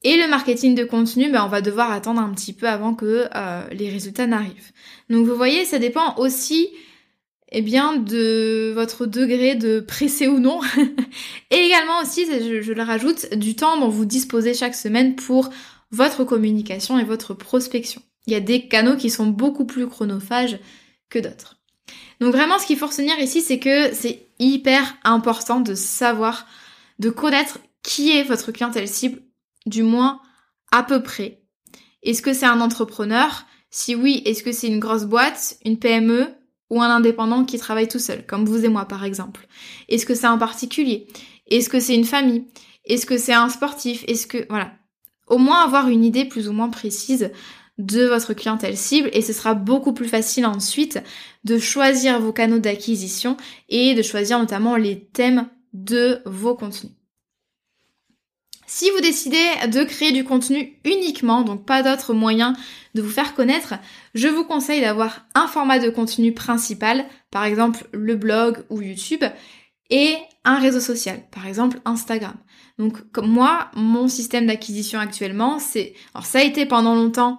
Et 0.02 0.16
le 0.16 0.26
marketing 0.26 0.74
de 0.74 0.82
contenu, 0.82 1.30
ben, 1.30 1.44
on 1.44 1.48
va 1.48 1.60
devoir 1.60 1.92
attendre 1.92 2.20
un 2.20 2.30
petit 2.30 2.52
peu 2.52 2.66
avant 2.68 2.94
que 2.94 3.28
euh, 3.36 3.62
les 3.70 3.88
résultats 3.88 4.26
n'arrivent. 4.26 4.72
Donc 5.10 5.26
vous 5.26 5.36
voyez, 5.36 5.64
ça 5.64 5.78
dépend 5.78 6.16
aussi 6.16 6.70
eh 7.52 7.62
bien, 7.62 7.96
de 7.96 8.72
votre 8.74 9.06
degré 9.06 9.54
de 9.54 9.80
pressé 9.80 10.26
ou 10.26 10.38
non. 10.38 10.60
et 11.50 11.56
également 11.56 12.00
aussi, 12.00 12.24
je, 12.26 12.72
le 12.72 12.82
rajoute, 12.82 13.34
du 13.34 13.54
temps 13.54 13.78
dont 13.78 13.88
vous 13.88 14.06
disposez 14.06 14.54
chaque 14.54 14.74
semaine 14.74 15.14
pour 15.16 15.50
votre 15.90 16.24
communication 16.24 16.98
et 16.98 17.04
votre 17.04 17.34
prospection. 17.34 18.02
Il 18.26 18.32
y 18.32 18.36
a 18.36 18.40
des 18.40 18.68
canaux 18.68 18.96
qui 18.96 19.10
sont 19.10 19.26
beaucoup 19.26 19.66
plus 19.66 19.86
chronophages 19.86 20.58
que 21.10 21.18
d'autres. 21.18 21.58
Donc 22.20 22.32
vraiment, 22.32 22.58
ce 22.58 22.66
qu'il 22.66 22.78
faut 22.78 22.86
retenir 22.86 23.18
ici, 23.18 23.42
c'est 23.42 23.58
que 23.58 23.92
c'est 23.92 24.28
hyper 24.38 24.96
important 25.04 25.60
de 25.60 25.74
savoir, 25.74 26.46
de 26.98 27.10
connaître 27.10 27.58
qui 27.82 28.16
est 28.16 28.22
votre 28.22 28.52
clientèle 28.52 28.88
cible, 28.88 29.20
du 29.66 29.82
moins 29.82 30.20
à 30.70 30.82
peu 30.82 31.02
près. 31.02 31.42
Est-ce 32.02 32.22
que 32.22 32.32
c'est 32.32 32.46
un 32.46 32.60
entrepreneur? 32.60 33.44
Si 33.70 33.94
oui, 33.94 34.22
est-ce 34.24 34.42
que 34.42 34.52
c'est 34.52 34.68
une 34.68 34.80
grosse 34.80 35.04
boîte, 35.04 35.56
une 35.64 35.78
PME 35.78 36.28
ou 36.72 36.80
un 36.80 36.88
indépendant 36.88 37.44
qui 37.44 37.58
travaille 37.58 37.86
tout 37.86 37.98
seul, 37.98 38.24
comme 38.26 38.46
vous 38.46 38.64
et 38.64 38.68
moi 38.70 38.86
par 38.86 39.04
exemple 39.04 39.46
Est-ce 39.90 40.06
que 40.06 40.14
c'est 40.14 40.26
un 40.26 40.38
particulier? 40.38 41.06
Est-ce 41.46 41.68
que 41.68 41.78
c'est 41.78 41.94
une 41.94 42.06
famille? 42.06 42.46
Est-ce 42.86 43.04
que 43.04 43.18
c'est 43.18 43.34
un 43.34 43.50
sportif? 43.50 44.04
Est-ce 44.08 44.26
que... 44.26 44.46
Voilà. 44.48 44.72
Au 45.26 45.36
moins 45.36 45.62
avoir 45.62 45.88
une 45.88 46.02
idée 46.02 46.24
plus 46.24 46.48
ou 46.48 46.52
moins 46.52 46.70
précise 46.70 47.30
de 47.76 48.06
votre 48.06 48.32
clientèle 48.32 48.78
cible 48.78 49.10
et 49.12 49.20
ce 49.20 49.34
sera 49.34 49.52
beaucoup 49.52 49.92
plus 49.92 50.08
facile 50.08 50.46
ensuite 50.46 51.02
de 51.44 51.58
choisir 51.58 52.18
vos 52.20 52.32
canaux 52.32 52.58
d'acquisition 52.58 53.36
et 53.68 53.94
de 53.94 54.02
choisir 54.02 54.38
notamment 54.38 54.76
les 54.76 55.04
thèmes 55.04 55.48
de 55.74 56.22
vos 56.24 56.54
contenus. 56.54 56.92
Si 58.66 58.90
vous 58.90 59.00
décidez 59.00 59.44
de 59.68 59.84
créer 59.84 60.12
du 60.12 60.24
contenu 60.24 60.78
uniquement, 60.84 61.42
donc 61.42 61.66
pas 61.66 61.82
d'autres 61.82 62.14
moyens 62.14 62.56
de 62.94 63.02
vous 63.02 63.10
faire 63.10 63.34
connaître, 63.34 63.74
je 64.14 64.28
vous 64.28 64.44
conseille 64.44 64.80
d'avoir 64.80 65.26
un 65.34 65.46
format 65.46 65.78
de 65.78 65.90
contenu 65.90 66.32
principal, 66.32 67.04
par 67.30 67.44
exemple 67.44 67.86
le 67.92 68.16
blog 68.16 68.64
ou 68.70 68.80
YouTube, 68.80 69.24
et 69.90 70.16
un 70.44 70.58
réseau 70.58 70.80
social, 70.80 71.22
par 71.30 71.46
exemple 71.46 71.80
Instagram. 71.84 72.34
Donc 72.78 72.98
moi, 73.18 73.70
mon 73.74 74.08
système 74.08 74.46
d'acquisition 74.46 74.98
actuellement, 74.98 75.58
c'est 75.58 75.94
alors 76.14 76.26
ça 76.26 76.38
a 76.38 76.42
été 76.42 76.64
pendant 76.64 76.94
longtemps 76.94 77.38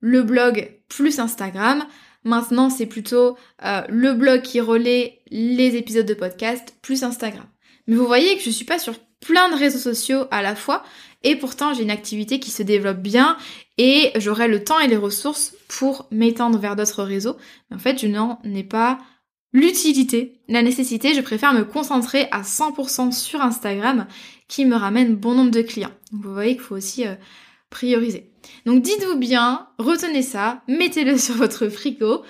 le 0.00 0.22
blog 0.22 0.70
plus 0.88 1.20
Instagram. 1.20 1.84
Maintenant, 2.24 2.70
c'est 2.70 2.86
plutôt 2.86 3.36
euh, 3.64 3.82
le 3.88 4.14
blog 4.14 4.42
qui 4.42 4.60
relaie 4.60 5.20
les 5.30 5.76
épisodes 5.76 6.06
de 6.06 6.14
podcast 6.14 6.74
plus 6.82 7.04
Instagram. 7.04 7.46
Mais 7.86 7.96
vous 7.96 8.06
voyez 8.06 8.36
que 8.36 8.42
je 8.42 8.50
suis 8.50 8.64
pas 8.64 8.78
sur 8.78 8.94
plein 9.22 9.48
de 9.48 9.54
réseaux 9.54 9.78
sociaux 9.78 10.24
à 10.30 10.42
la 10.42 10.54
fois 10.54 10.82
et 11.22 11.36
pourtant 11.36 11.72
j'ai 11.72 11.82
une 11.82 11.90
activité 11.90 12.40
qui 12.40 12.50
se 12.50 12.62
développe 12.62 12.98
bien 12.98 13.36
et 13.78 14.10
j'aurai 14.16 14.48
le 14.48 14.64
temps 14.64 14.80
et 14.80 14.88
les 14.88 14.96
ressources 14.96 15.54
pour 15.68 16.06
m'étendre 16.10 16.58
vers 16.58 16.76
d'autres 16.76 17.04
réseaux. 17.04 17.36
Mais 17.70 17.76
en 17.76 17.78
fait, 17.78 17.98
je 17.98 18.06
n'en 18.06 18.40
ai 18.44 18.64
pas 18.64 18.98
l'utilité, 19.52 20.40
la 20.48 20.62
nécessité, 20.62 21.14
je 21.14 21.20
préfère 21.20 21.54
me 21.54 21.64
concentrer 21.64 22.26
à 22.30 22.42
100% 22.42 23.12
sur 23.12 23.40
Instagram 23.40 24.06
qui 24.48 24.64
me 24.64 24.76
ramène 24.76 25.14
bon 25.14 25.34
nombre 25.34 25.50
de 25.50 25.62
clients. 25.62 25.92
Donc 26.10 26.24
vous 26.24 26.32
voyez 26.32 26.54
qu'il 26.54 26.62
faut 26.62 26.76
aussi 26.76 27.06
euh, 27.06 27.14
prioriser. 27.70 28.30
Donc 28.66 28.82
dites-vous 28.82 29.16
bien, 29.16 29.68
retenez 29.78 30.22
ça, 30.22 30.62
mettez-le 30.68 31.16
sur 31.18 31.36
votre 31.36 31.68
frigo. 31.68 32.22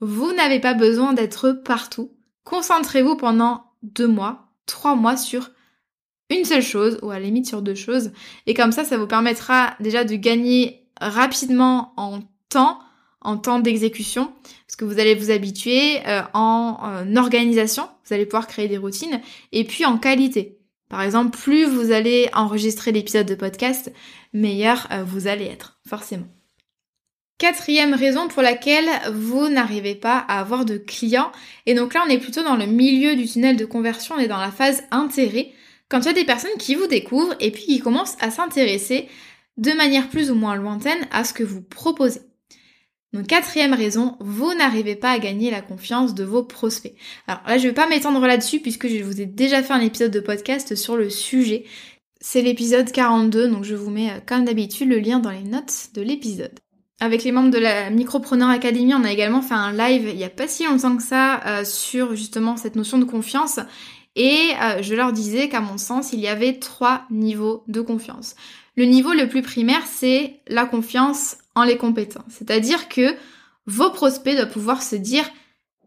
Vous 0.00 0.32
n'avez 0.32 0.60
pas 0.60 0.74
besoin 0.74 1.12
d'être 1.12 1.52
partout. 1.52 2.10
Concentrez-vous 2.44 3.16
pendant 3.16 3.64
deux 3.82 4.08
mois, 4.08 4.48
trois 4.66 4.96
mois 4.96 5.16
sur 5.16 5.50
une 6.30 6.44
seule 6.44 6.62
chose, 6.62 6.98
ou 7.02 7.10
à 7.10 7.18
la 7.18 7.26
limite 7.26 7.46
sur 7.46 7.62
deux 7.62 7.74
choses. 7.74 8.12
Et 8.46 8.54
comme 8.54 8.72
ça, 8.72 8.84
ça 8.84 8.96
vous 8.96 9.06
permettra 9.06 9.74
déjà 9.80 10.04
de 10.04 10.14
gagner 10.14 10.86
rapidement 11.00 11.92
en 11.96 12.20
temps, 12.48 12.78
en 13.20 13.36
temps 13.36 13.58
d'exécution, 13.58 14.32
parce 14.66 14.76
que 14.76 14.84
vous 14.84 15.00
allez 15.00 15.14
vous 15.14 15.30
habituer 15.30 15.98
euh, 16.06 16.22
en 16.32 16.78
euh, 16.84 17.16
organisation, 17.16 17.88
vous 18.04 18.14
allez 18.14 18.26
pouvoir 18.26 18.46
créer 18.46 18.68
des 18.68 18.78
routines, 18.78 19.20
et 19.52 19.64
puis 19.64 19.84
en 19.84 19.98
qualité. 19.98 20.58
Par 20.88 21.02
exemple, 21.02 21.36
plus 21.36 21.64
vous 21.64 21.92
allez 21.92 22.28
enregistrer 22.32 22.92
l'épisode 22.92 23.26
de 23.26 23.34
podcast, 23.34 23.92
meilleur 24.32 24.88
euh, 24.90 25.04
vous 25.04 25.26
allez 25.26 25.46
être, 25.46 25.78
forcément. 25.88 26.26
Quatrième 27.38 27.94
raison 27.94 28.28
pour 28.28 28.42
laquelle 28.42 28.88
vous 29.12 29.48
n'arrivez 29.48 29.94
pas 29.94 30.18
à 30.18 30.40
avoir 30.40 30.64
de 30.64 30.76
clients, 30.76 31.32
et 31.66 31.74
donc 31.74 31.94
là 31.94 32.02
on 32.06 32.10
est 32.10 32.18
plutôt 32.18 32.42
dans 32.42 32.56
le 32.56 32.66
milieu 32.66 33.16
du 33.16 33.26
tunnel 33.26 33.56
de 33.56 33.64
conversion, 33.64 34.16
on 34.16 34.20
est 34.20 34.28
dans 34.28 34.40
la 34.40 34.50
phase 34.50 34.82
intérêt, 34.90 35.52
quand 35.90 36.00
il 36.00 36.06
y 36.06 36.10
a 36.10 36.14
des 36.14 36.24
personnes 36.24 36.50
qui 36.58 36.74
vous 36.74 36.86
découvrent 36.86 37.34
et 37.40 37.50
puis 37.50 37.64
qui 37.64 37.80
commencent 37.80 38.16
à 38.20 38.30
s'intéresser 38.30 39.08
de 39.58 39.72
manière 39.72 40.08
plus 40.08 40.30
ou 40.30 40.34
moins 40.34 40.56
lointaine 40.56 41.06
à 41.10 41.24
ce 41.24 41.34
que 41.34 41.42
vous 41.42 41.60
proposez. 41.60 42.20
Donc 43.12 43.26
quatrième 43.26 43.74
raison, 43.74 44.16
vous 44.20 44.54
n'arrivez 44.54 44.94
pas 44.94 45.10
à 45.10 45.18
gagner 45.18 45.50
la 45.50 45.62
confiance 45.62 46.14
de 46.14 46.22
vos 46.22 46.44
prospects. 46.44 46.94
Alors 47.26 47.42
là, 47.46 47.58
je 47.58 47.66
vais 47.66 47.74
pas 47.74 47.88
m'étendre 47.88 48.24
là-dessus 48.24 48.60
puisque 48.60 48.86
je 48.86 49.02
vous 49.02 49.20
ai 49.20 49.26
déjà 49.26 49.62
fait 49.64 49.72
un 49.72 49.80
épisode 49.80 50.12
de 50.12 50.20
podcast 50.20 50.76
sur 50.76 50.96
le 50.96 51.10
sujet. 51.10 51.64
C'est 52.20 52.42
l'épisode 52.42 52.92
42, 52.92 53.48
donc 53.48 53.64
je 53.64 53.74
vous 53.74 53.90
mets 53.90 54.10
euh, 54.10 54.20
comme 54.24 54.44
d'habitude 54.44 54.88
le 54.88 54.98
lien 54.98 55.18
dans 55.18 55.30
les 55.30 55.42
notes 55.42 55.88
de 55.94 56.02
l'épisode. 56.02 56.52
Avec 57.00 57.24
les 57.24 57.32
membres 57.32 57.50
de 57.50 57.58
la 57.58 57.90
Micropreneur 57.90 58.50
Academy, 58.50 58.94
on 58.94 59.04
a 59.04 59.10
également 59.10 59.40
fait 59.40 59.54
un 59.54 59.72
live 59.72 60.10
il 60.12 60.18
y 60.18 60.24
a 60.24 60.28
pas 60.28 60.46
si 60.46 60.66
longtemps 60.66 60.96
que 60.96 61.02
ça 61.02 61.40
euh, 61.46 61.64
sur 61.64 62.14
justement 62.14 62.58
cette 62.58 62.76
notion 62.76 62.98
de 62.98 63.04
confiance. 63.04 63.58
Et 64.16 64.50
euh, 64.60 64.82
je 64.82 64.94
leur 64.94 65.12
disais 65.12 65.48
qu'à 65.48 65.60
mon 65.60 65.78
sens, 65.78 66.12
il 66.12 66.20
y 66.20 66.28
avait 66.28 66.58
trois 66.58 67.04
niveaux 67.10 67.64
de 67.68 67.80
confiance. 67.80 68.34
Le 68.76 68.84
niveau 68.84 69.12
le 69.12 69.28
plus 69.28 69.42
primaire, 69.42 69.86
c'est 69.86 70.40
la 70.48 70.66
confiance 70.66 71.36
en 71.54 71.64
les 71.64 71.76
compétences. 71.76 72.24
C'est-à-dire 72.30 72.88
que 72.88 73.14
vos 73.66 73.90
prospects 73.90 74.34
doivent 74.34 74.50
pouvoir 74.50 74.82
se 74.82 74.96
dire 74.96 75.28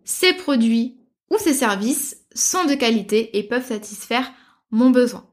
ces 0.05 0.33
produits 0.33 0.97
ou 1.29 1.37
ces 1.37 1.53
services 1.53 2.17
sont 2.33 2.65
de 2.65 2.75
qualité 2.75 3.37
et 3.37 3.43
peuvent 3.43 3.67
satisfaire 3.67 4.31
mon 4.71 4.89
besoin. 4.89 5.25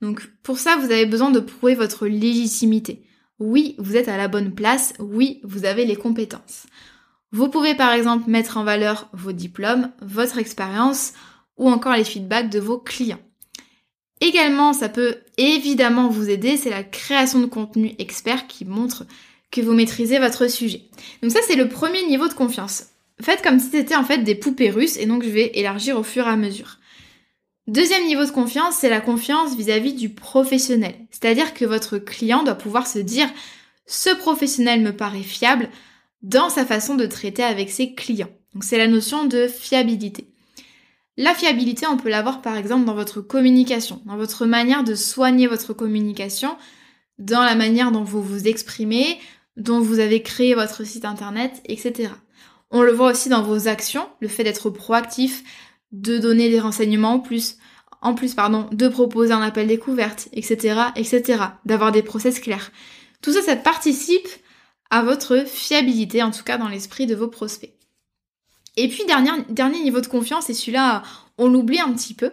Donc 0.00 0.28
pour 0.42 0.58
ça, 0.58 0.76
vous 0.76 0.86
avez 0.90 1.06
besoin 1.06 1.30
de 1.30 1.40
prouver 1.40 1.74
votre 1.74 2.06
légitimité. 2.06 3.06
Oui, 3.38 3.76
vous 3.78 3.96
êtes 3.96 4.08
à 4.08 4.16
la 4.16 4.28
bonne 4.28 4.54
place, 4.54 4.94
oui, 4.98 5.40
vous 5.44 5.64
avez 5.64 5.84
les 5.84 5.96
compétences. 5.96 6.66
Vous 7.30 7.48
pouvez 7.48 7.74
par 7.74 7.92
exemple 7.92 8.30
mettre 8.30 8.56
en 8.56 8.64
valeur 8.64 9.08
vos 9.12 9.32
diplômes, 9.32 9.90
votre 10.00 10.38
expérience 10.38 11.12
ou 11.56 11.70
encore 11.70 11.94
les 11.94 12.04
feedbacks 12.04 12.50
de 12.50 12.58
vos 12.58 12.78
clients. 12.78 13.20
Également, 14.20 14.72
ça 14.72 14.88
peut 14.88 15.16
évidemment 15.36 16.08
vous 16.08 16.30
aider, 16.30 16.56
c'est 16.56 16.70
la 16.70 16.84
création 16.84 17.40
de 17.40 17.46
contenu 17.46 17.94
expert 17.98 18.46
qui 18.46 18.64
montre 18.64 19.04
que 19.50 19.60
vous 19.60 19.72
maîtrisez 19.72 20.18
votre 20.18 20.48
sujet. 20.48 20.82
Donc 21.22 21.32
ça, 21.32 21.40
c'est 21.46 21.56
le 21.56 21.68
premier 21.68 22.06
niveau 22.06 22.28
de 22.28 22.32
confiance. 22.32 22.84
Faites 23.20 23.42
comme 23.42 23.60
si 23.60 23.70
c'était 23.70 23.96
en 23.96 24.04
fait 24.04 24.18
des 24.18 24.34
poupées 24.34 24.70
russes 24.70 24.96
et 24.96 25.06
donc 25.06 25.22
je 25.22 25.28
vais 25.28 25.52
élargir 25.54 25.98
au 25.98 26.02
fur 26.02 26.26
et 26.26 26.30
à 26.30 26.36
mesure. 26.36 26.78
Deuxième 27.68 28.06
niveau 28.06 28.24
de 28.24 28.30
confiance, 28.30 28.76
c'est 28.76 28.88
la 28.88 29.00
confiance 29.00 29.56
vis-à-vis 29.56 29.92
du 29.92 30.08
professionnel. 30.08 30.94
C'est-à-dire 31.10 31.54
que 31.54 31.64
votre 31.64 31.98
client 31.98 32.42
doit 32.42 32.56
pouvoir 32.56 32.86
se 32.86 32.98
dire 32.98 33.28
ce 33.86 34.10
professionnel 34.16 34.80
me 34.80 34.96
paraît 34.96 35.22
fiable 35.22 35.68
dans 36.22 36.50
sa 36.50 36.64
façon 36.64 36.94
de 36.96 37.06
traiter 37.06 37.44
avec 37.44 37.70
ses 37.70 37.94
clients. 37.94 38.30
Donc 38.54 38.64
c'est 38.64 38.78
la 38.78 38.88
notion 38.88 39.26
de 39.26 39.46
fiabilité. 39.46 40.31
La 41.18 41.34
fiabilité, 41.34 41.86
on 41.86 41.98
peut 41.98 42.08
l'avoir 42.08 42.40
par 42.40 42.56
exemple 42.56 42.86
dans 42.86 42.94
votre 42.94 43.20
communication, 43.20 44.00
dans 44.06 44.16
votre 44.16 44.46
manière 44.46 44.82
de 44.82 44.94
soigner 44.94 45.46
votre 45.46 45.74
communication, 45.74 46.56
dans 47.18 47.42
la 47.42 47.54
manière 47.54 47.92
dont 47.92 48.02
vous 48.02 48.22
vous 48.22 48.48
exprimez, 48.48 49.18
dont 49.58 49.80
vous 49.80 49.98
avez 49.98 50.22
créé 50.22 50.54
votre 50.54 50.84
site 50.84 51.04
internet, 51.04 51.60
etc. 51.66 52.10
On 52.70 52.80
le 52.80 52.92
voit 52.92 53.10
aussi 53.10 53.28
dans 53.28 53.42
vos 53.42 53.68
actions, 53.68 54.08
le 54.20 54.28
fait 54.28 54.44
d'être 54.44 54.70
proactif, 54.70 55.44
de 55.92 56.16
donner 56.16 56.48
des 56.48 56.60
renseignements 56.60 57.14
en 57.14 57.20
plus, 57.20 57.58
en 58.00 58.14
plus 58.14 58.32
pardon, 58.32 58.66
de 58.72 58.88
proposer 58.88 59.32
un 59.32 59.42
appel 59.42 59.66
découverte, 59.66 60.28
etc., 60.32 60.80
etc., 60.96 61.44
d'avoir 61.66 61.92
des 61.92 62.02
process 62.02 62.40
clairs. 62.40 62.72
Tout 63.20 63.32
ça, 63.32 63.42
ça 63.42 63.56
participe 63.56 64.28
à 64.88 65.02
votre 65.02 65.46
fiabilité, 65.46 66.22
en 66.22 66.30
tout 66.30 66.42
cas 66.42 66.56
dans 66.56 66.68
l'esprit 66.68 67.06
de 67.06 67.14
vos 67.14 67.28
prospects. 67.28 67.74
Et 68.76 68.88
puis 68.88 69.02
dernier, 69.04 69.82
niveau 69.82 70.00
de 70.00 70.06
confiance, 70.06 70.48
et 70.48 70.54
celui-là, 70.54 71.02
on 71.38 71.48
l'oublie 71.48 71.80
un 71.80 71.92
petit 71.92 72.14
peu. 72.14 72.32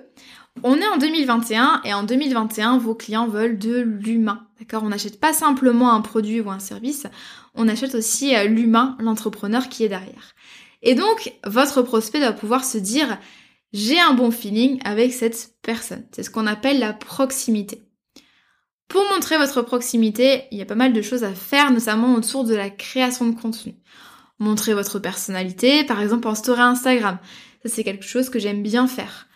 On 0.64 0.78
est 0.78 0.88
en 0.88 0.98
2021 0.98 1.82
et 1.86 1.94
en 1.94 2.04
2021, 2.04 2.78
vos 2.78 2.96
clients 2.96 3.28
veulent 3.28 3.58
de 3.58 3.80
l'humain. 3.80 4.48
D'accord? 4.60 4.84
On 4.84 4.90
n'achète 4.90 5.20
pas 5.20 5.34
simplement 5.34 5.94
un 5.94 6.02
produit 6.02 6.42
ou 6.42 6.50
un 6.50 6.60
service, 6.60 7.08
on 7.56 7.68
achète 7.68 7.96
aussi 7.96 8.36
euh, 8.36 8.46
l'humain, 8.46 8.98
l'entrepreneur 9.00 9.70
qui 9.70 9.84
est 9.84 9.90
derrière. 9.90 10.36
Et 10.82 10.96
donc, 10.96 11.34
votre 11.46 11.82
prospect 11.82 12.20
doit 12.20 12.32
pouvoir 12.32 12.64
se 12.64 12.78
dire 12.78 13.20
j'ai 13.74 14.00
un 14.00 14.14
bon 14.14 14.32
feeling 14.32 14.80
avec 14.84 15.14
cette 15.14 15.56
personne. 15.62 16.06
C'est 16.12 16.24
ce 16.24 16.30
qu'on 16.30 16.48
appelle 16.48 16.80
la 16.80 16.94
proximité. 16.94 17.84
Pour 18.88 19.04
montrer 19.14 19.38
votre 19.38 19.62
proximité, 19.62 20.46
il 20.52 20.58
y 20.58 20.62
a 20.62 20.66
pas 20.66 20.76
mal 20.76 20.94
de 20.94 21.02
choses 21.02 21.24
à 21.24 21.34
faire, 21.34 21.72
notamment 21.72 22.16
autour 22.16 22.44
de 22.44 22.56
la 22.56 22.72
création 22.72 23.28
de 23.28 23.40
contenu. 23.40 23.76
Montrer 24.40 24.74
votre 24.74 25.00
personnalité, 25.00 25.84
par 25.84 26.02
exemple 26.02 26.28
en 26.28 26.36
story 26.36 26.62
Instagram. 26.62 27.18
Ça, 27.64 27.70
c'est 27.70 27.84
quelque 27.84 28.06
chose 28.06 28.30
que 28.30 28.40
j'aime 28.40 28.64
bien 28.64 28.88
faire. 28.88 29.28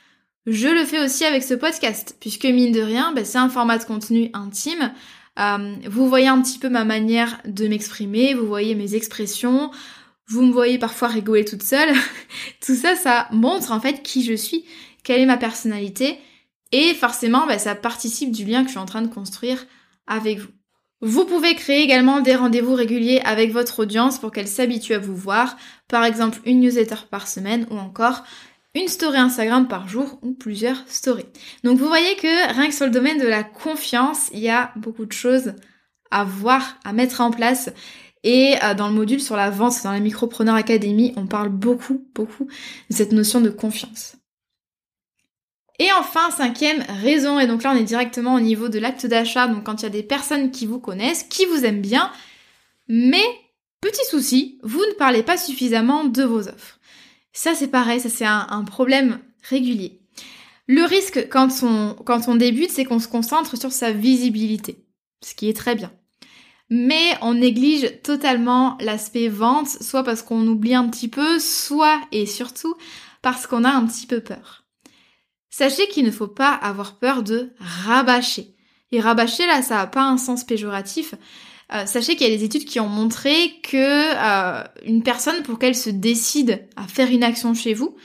Je 0.45 0.67
le 0.67 0.83
fais 0.85 1.03
aussi 1.03 1.23
avec 1.23 1.43
ce 1.43 1.53
podcast, 1.53 2.17
puisque 2.19 2.45
mine 2.45 2.73
de 2.73 2.81
rien, 2.81 3.13
bah, 3.13 3.23
c'est 3.23 3.37
un 3.37 3.49
format 3.49 3.77
de 3.77 3.83
contenu 3.85 4.29
intime. 4.33 4.93
Euh, 5.39 5.75
vous 5.89 6.07
voyez 6.07 6.27
un 6.27 6.41
petit 6.41 6.59
peu 6.59 6.69
ma 6.69 6.83
manière 6.83 7.39
de 7.45 7.67
m'exprimer, 7.67 8.33
vous 8.33 8.45
voyez 8.45 8.75
mes 8.75 8.95
expressions, 8.95 9.71
vous 10.27 10.41
me 10.41 10.51
voyez 10.51 10.77
parfois 10.77 11.07
rigoler 11.07 11.45
toute 11.45 11.63
seule. 11.63 11.93
Tout 12.65 12.75
ça, 12.75 12.95
ça 12.95 13.27
montre 13.31 13.71
en 13.71 13.79
fait 13.79 14.03
qui 14.03 14.23
je 14.23 14.33
suis, 14.33 14.65
quelle 15.03 15.21
est 15.21 15.25
ma 15.25 15.37
personnalité, 15.37 16.17
et 16.71 16.93
forcément, 16.93 17.45
bah, 17.47 17.59
ça 17.59 17.75
participe 17.75 18.31
du 18.31 18.45
lien 18.45 18.61
que 18.61 18.67
je 18.67 18.71
suis 18.71 18.79
en 18.79 18.85
train 18.85 19.01
de 19.01 19.13
construire 19.13 19.65
avec 20.07 20.39
vous. 20.39 20.49
Vous 21.05 21.25
pouvez 21.25 21.53
créer 21.55 21.83
également 21.83 22.21
des 22.21 22.33
rendez-vous 22.33 22.75
réguliers 22.75 23.19
avec 23.25 23.51
votre 23.51 23.79
audience 23.79 24.19
pour 24.19 24.31
qu'elle 24.31 24.47
s'habitue 24.47 24.93
à 24.93 24.99
vous 24.99 25.17
voir, 25.17 25.57
par 25.89 26.05
exemple 26.05 26.39
une 26.45 26.61
newsletter 26.61 26.95
par 27.11 27.27
semaine 27.27 27.67
ou 27.69 27.77
encore 27.77 28.23
une 28.73 28.87
story 28.87 29.17
Instagram 29.17 29.67
par 29.67 29.89
jour 29.89 30.17
ou 30.21 30.31
plusieurs 30.31 30.81
stories. 30.87 31.25
Donc 31.65 31.77
vous 31.77 31.89
voyez 31.89 32.15
que 32.15 32.53
rien 32.53 32.69
que 32.69 32.73
sur 32.73 32.85
le 32.85 32.91
domaine 32.93 33.19
de 33.19 33.27
la 33.27 33.43
confiance, 33.43 34.29
il 34.31 34.39
y 34.39 34.49
a 34.49 34.71
beaucoup 34.77 35.05
de 35.05 35.11
choses 35.11 35.55
à 36.09 36.23
voir, 36.23 36.77
à 36.85 36.93
mettre 36.93 37.19
en 37.19 37.31
place. 37.31 37.69
Et 38.23 38.55
euh, 38.63 38.73
dans 38.73 38.87
le 38.87 38.93
module 38.93 39.19
sur 39.19 39.35
la 39.35 39.49
vente, 39.49 39.83
dans 39.83 39.91
la 39.91 39.99
Micropreneur 39.99 40.55
Academy, 40.55 41.11
on 41.17 41.27
parle 41.27 41.49
beaucoup, 41.49 42.07
beaucoup 42.15 42.45
de 42.89 42.95
cette 42.95 43.11
notion 43.11 43.41
de 43.41 43.49
confiance. 43.49 44.15
Et 45.79 45.91
enfin, 45.91 46.29
cinquième 46.29 46.83
raison, 47.01 47.39
et 47.39 47.47
donc 47.47 47.63
là 47.63 47.71
on 47.73 47.77
est 47.77 47.83
directement 47.83 48.35
au 48.35 48.39
niveau 48.39 48.69
de 48.69 48.77
l'acte 48.77 49.07
d'achat, 49.07 49.47
donc 49.47 49.63
quand 49.63 49.81
il 49.81 49.83
y 49.83 49.87
a 49.87 49.89
des 49.89 50.03
personnes 50.03 50.51
qui 50.51 50.67
vous 50.67 50.79
connaissent, 50.79 51.23
qui 51.23 51.45
vous 51.45 51.65
aiment 51.65 51.81
bien, 51.81 52.11
mais 52.87 53.23
petit 53.81 54.05
souci, 54.05 54.59
vous 54.61 54.79
ne 54.79 54.93
parlez 54.93 55.23
pas 55.23 55.37
suffisamment 55.37 56.05
de 56.05 56.23
vos 56.23 56.47
offres. 56.47 56.79
Ça 57.31 57.55
c'est 57.55 57.69
pareil, 57.69 57.99
ça 57.99 58.09
c'est 58.09 58.25
un, 58.25 58.63
problème 58.65 59.19
régulier. 59.49 59.99
Le 60.67 60.83
risque 60.83 61.27
quand 61.29 61.49
on, 61.63 61.95
quand 62.05 62.27
on 62.27 62.35
débute, 62.35 62.69
c'est 62.69 62.85
qu'on 62.85 62.99
se 62.99 63.07
concentre 63.07 63.57
sur 63.57 63.71
sa 63.71 63.91
visibilité, 63.91 64.85
ce 65.23 65.33
qui 65.33 65.49
est 65.49 65.57
très 65.57 65.73
bien. 65.73 65.91
Mais 66.69 67.17
on 67.21 67.33
néglige 67.33 68.01
totalement 68.03 68.77
l'aspect 68.79 69.27
vente, 69.27 69.67
soit 69.67 70.03
parce 70.03 70.21
qu'on 70.21 70.47
oublie 70.47 70.75
un 70.75 70.87
petit 70.87 71.07
peu, 71.07 71.39
soit 71.39 71.99
et 72.11 72.25
surtout 72.25 72.75
parce 73.21 73.47
qu'on 73.47 73.63
a 73.63 73.71
un 73.71 73.85
petit 73.85 74.07
peu 74.07 74.21
peur. 74.21 74.62
Sachez 75.55 75.87
qu'il 75.87 76.03
ne 76.03 76.09
faut 76.09 76.27
pas 76.27 76.51
avoir 76.51 76.97
peur 76.97 77.21
de 77.21 77.51
rabâcher. 77.59 78.55
Et 78.91 78.99
rabâcher, 78.99 79.45
là, 79.45 79.61
ça 79.61 79.75
n'a 79.75 79.85
pas 79.85 80.01
un 80.01 80.17
sens 80.17 80.43
péjoratif. 80.43 81.13
Euh, 81.71 81.85
sachez 81.85 82.15
qu'il 82.15 82.27
y 82.27 82.33
a 82.33 82.35
des 82.35 82.43
études 82.43 82.65
qui 82.65 82.79
ont 82.79 82.87
montré 82.87 83.61
que 83.61 83.77
euh, 83.77 84.63
une 84.83 85.03
personne, 85.03 85.43
pour 85.43 85.59
qu'elle 85.59 85.75
se 85.75 85.91
décide 85.91 86.67
à 86.75 86.87
faire 86.87 87.11
une 87.11 87.23
action 87.23 87.53
chez 87.53 87.75
vous, 87.75 87.95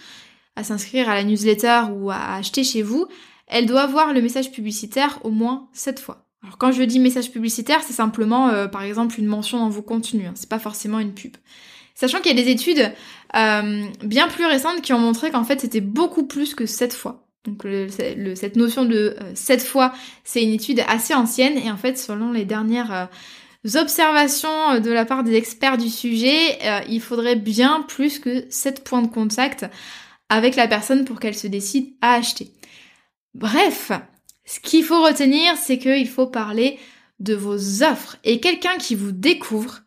à 0.57 0.63
s'inscrire 0.63 1.09
à 1.09 1.15
la 1.15 1.25
newsletter 1.25 1.85
ou 1.91 2.11
à 2.11 2.35
acheter 2.35 2.65
chez 2.65 2.83
vous, 2.83 3.07
elle 3.47 3.65
doit 3.65 3.87
voir 3.87 4.13
le 4.13 4.21
message 4.21 4.53
publicitaire 4.53 5.19
au 5.25 5.31
moins 5.31 5.71
7 5.73 6.01
fois. 6.01 6.27
Alors 6.43 6.59
quand 6.59 6.71
je 6.71 6.83
dis 6.83 6.99
message 6.99 7.31
publicitaire, 7.31 7.81
c'est 7.83 7.95
simplement 7.95 8.51
euh, 8.51 8.69
par 8.69 8.83
exemple 8.83 9.19
une 9.19 9.27
mention 9.27 9.59
dans 9.59 9.71
vos 9.71 9.81
contenus, 9.81 10.29
hein. 10.29 10.35
c'est 10.35 10.51
pas 10.51 10.59
forcément 10.59 10.99
une 10.99 11.15
pub. 11.15 11.35
Sachant 11.95 12.21
qu'il 12.21 12.37
y 12.37 12.39
a 12.39 12.45
des 12.45 12.51
études 12.51 12.93
bien 13.33 14.29
plus 14.29 14.45
récentes 14.45 14.83
qui 14.83 14.93
ont 14.93 14.99
montré 14.99 15.31
qu'en 15.31 15.45
fait 15.45 15.63
c'était 15.63 15.81
beaucoup 15.81 16.27
plus 16.27 16.55
que 16.55 16.67
7 16.67 16.93
fois. 16.93 17.28
Donc 17.45 17.67
cette 17.91 18.57
notion 18.57 18.85
de 18.85 19.17
euh, 19.21 19.59
fois, 19.59 19.93
c'est 20.25 20.43
une 20.43 20.53
étude 20.53 20.83
assez 20.87 21.15
ancienne 21.15 21.57
et 21.57 21.71
en 21.71 21.77
fait 21.77 21.97
selon 21.99 22.33
les 22.33 22.45
dernières 22.45 22.93
euh, 22.93 23.81
observations 23.81 24.73
euh, 24.73 24.81
de 24.81 24.91
la 24.91 25.05
part 25.05 25.25
des 25.25 25.35
experts 25.35 25.79
du 25.79 25.89
sujet, 25.89 26.59
il 26.89 27.01
faudrait 27.01 27.37
bien 27.37 27.85
plus 27.89 28.19
que 28.19 28.45
7 28.51 28.85
points 28.85 29.03
de 29.03 29.09
contact 29.09 29.67
avec 30.29 30.57
la 30.57 30.69
personne 30.69 31.05
pour 31.05 31.21
qu'elle 31.21 31.37
se 31.37 31.47
décide 31.47 31.95
à 32.01 32.15
acheter. 32.15 32.53
Bref, 33.35 33.93
ce 34.45 34.61
qu'il 34.61 34.85
faut 34.85 35.03
retenir, 35.03 35.57
c'est 35.57 35.79
qu'il 35.79 36.09
faut 36.09 36.27
parler 36.27 36.79
de 37.21 37.35
vos 37.35 37.83
offres 37.83 38.17
et 38.25 38.41
quelqu'un 38.41 38.77
qui 38.79 38.95
vous 38.95 39.13
découvre 39.13 39.81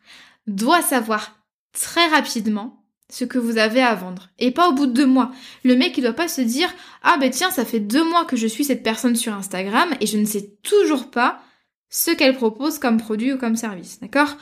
doit 0.46 0.82
savoir 0.82 1.38
très 1.72 2.06
rapidement 2.08 2.81
ce 3.12 3.24
que 3.24 3.38
vous 3.38 3.58
avez 3.58 3.82
à 3.82 3.94
vendre. 3.94 4.30
Et 4.38 4.50
pas 4.50 4.70
au 4.70 4.72
bout 4.72 4.86
de 4.86 4.92
deux 4.92 5.06
mois. 5.06 5.32
Le 5.64 5.76
mec, 5.76 5.98
il 5.98 6.00
doit 6.00 6.14
pas 6.14 6.28
se 6.28 6.40
dire, 6.40 6.72
ah 7.02 7.18
ben 7.20 7.30
tiens, 7.30 7.50
ça 7.50 7.66
fait 7.66 7.78
deux 7.78 8.08
mois 8.08 8.24
que 8.24 8.36
je 8.36 8.46
suis 8.46 8.64
cette 8.64 8.82
personne 8.82 9.16
sur 9.16 9.34
Instagram 9.34 9.90
et 10.00 10.06
je 10.06 10.16
ne 10.16 10.24
sais 10.24 10.54
toujours 10.62 11.10
pas 11.10 11.42
ce 11.90 12.10
qu'elle 12.10 12.34
propose 12.34 12.78
comme 12.78 12.96
produit 12.96 13.34
ou 13.34 13.38
comme 13.38 13.54
service. 13.54 14.00
D'accord? 14.00 14.34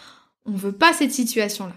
On 0.47 0.53
veut 0.53 0.73
pas 0.73 0.93
cette 0.93 1.11
situation-là. 1.11 1.75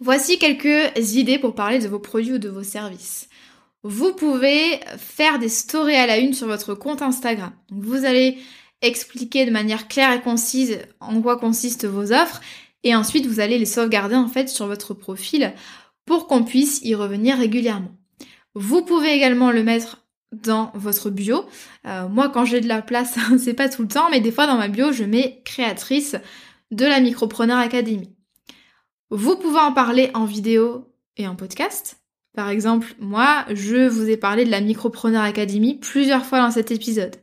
Voici 0.00 0.40
quelques 0.40 1.14
idées 1.14 1.38
pour 1.38 1.54
parler 1.54 1.78
de 1.78 1.86
vos 1.86 2.00
produits 2.00 2.34
ou 2.34 2.38
de 2.38 2.48
vos 2.48 2.64
services. 2.64 3.28
Vous 3.84 4.12
pouvez 4.12 4.80
faire 4.98 5.38
des 5.38 5.48
stories 5.48 5.94
à 5.94 6.08
la 6.08 6.18
une 6.18 6.34
sur 6.34 6.48
votre 6.48 6.74
compte 6.74 7.00
Instagram. 7.00 7.52
vous 7.70 8.04
allez 8.04 8.38
expliquer 8.82 9.46
de 9.46 9.52
manière 9.52 9.86
claire 9.86 10.12
et 10.12 10.20
concise 10.20 10.80
en 11.00 11.22
quoi 11.22 11.38
consistent 11.38 11.86
vos 11.86 12.12
offres 12.12 12.40
et 12.84 12.94
ensuite, 12.94 13.26
vous 13.26 13.40
allez 13.40 13.58
les 13.58 13.66
sauvegarder 13.66 14.14
en 14.14 14.28
fait 14.28 14.48
sur 14.48 14.66
votre 14.66 14.94
profil 14.94 15.52
pour 16.04 16.26
qu'on 16.26 16.44
puisse 16.44 16.80
y 16.82 16.94
revenir 16.94 17.38
régulièrement. 17.38 17.96
Vous 18.54 18.84
pouvez 18.84 19.12
également 19.12 19.50
le 19.50 19.64
mettre 19.64 20.04
dans 20.32 20.70
votre 20.74 21.10
bio. 21.10 21.46
Euh, 21.86 22.08
moi, 22.08 22.28
quand 22.28 22.44
j'ai 22.44 22.60
de 22.60 22.68
la 22.68 22.82
place, 22.82 23.18
c'est 23.38 23.54
pas 23.54 23.68
tout 23.68 23.82
le 23.82 23.88
temps, 23.88 24.10
mais 24.10 24.20
des 24.20 24.30
fois 24.30 24.46
dans 24.46 24.58
ma 24.58 24.68
bio, 24.68 24.92
je 24.92 25.04
mets 25.04 25.42
créatrice 25.44 26.16
de 26.70 26.84
la 26.84 27.00
Micropreneur 27.00 27.58
Academy. 27.58 28.10
Vous 29.10 29.36
pouvez 29.36 29.60
en 29.60 29.72
parler 29.72 30.10
en 30.14 30.24
vidéo 30.24 30.88
et 31.16 31.26
en 31.26 31.36
podcast. 31.36 32.00
Par 32.34 32.48
exemple, 32.48 32.94
moi, 32.98 33.44
je 33.52 33.88
vous 33.88 34.10
ai 34.10 34.16
parlé 34.16 34.44
de 34.44 34.50
la 34.50 34.60
Micropreneur 34.60 35.22
Academy 35.22 35.78
plusieurs 35.78 36.26
fois 36.26 36.40
dans 36.40 36.50
cet 36.50 36.70
épisode. 36.70 37.16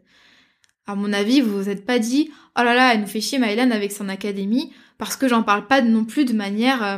À 0.87 0.95
mon 0.95 1.11
avis, 1.13 1.41
vous 1.41 1.55
vous 1.55 1.69
êtes 1.69 1.85
pas 1.85 1.99
dit, 1.99 2.31
oh 2.57 2.63
là 2.63 2.73
là, 2.73 2.93
elle 2.93 3.01
nous 3.01 3.07
fait 3.07 3.21
chier 3.21 3.37
Maëlan 3.37 3.71
avec 3.71 3.91
son 3.91 4.09
académie 4.09 4.71
parce 5.01 5.15
que 5.15 5.27
j'en 5.27 5.41
parle 5.41 5.65
pas 5.65 5.81
non 5.81 6.05
plus 6.05 6.25
de 6.25 6.33
manière 6.33 6.83
euh, 6.83 6.97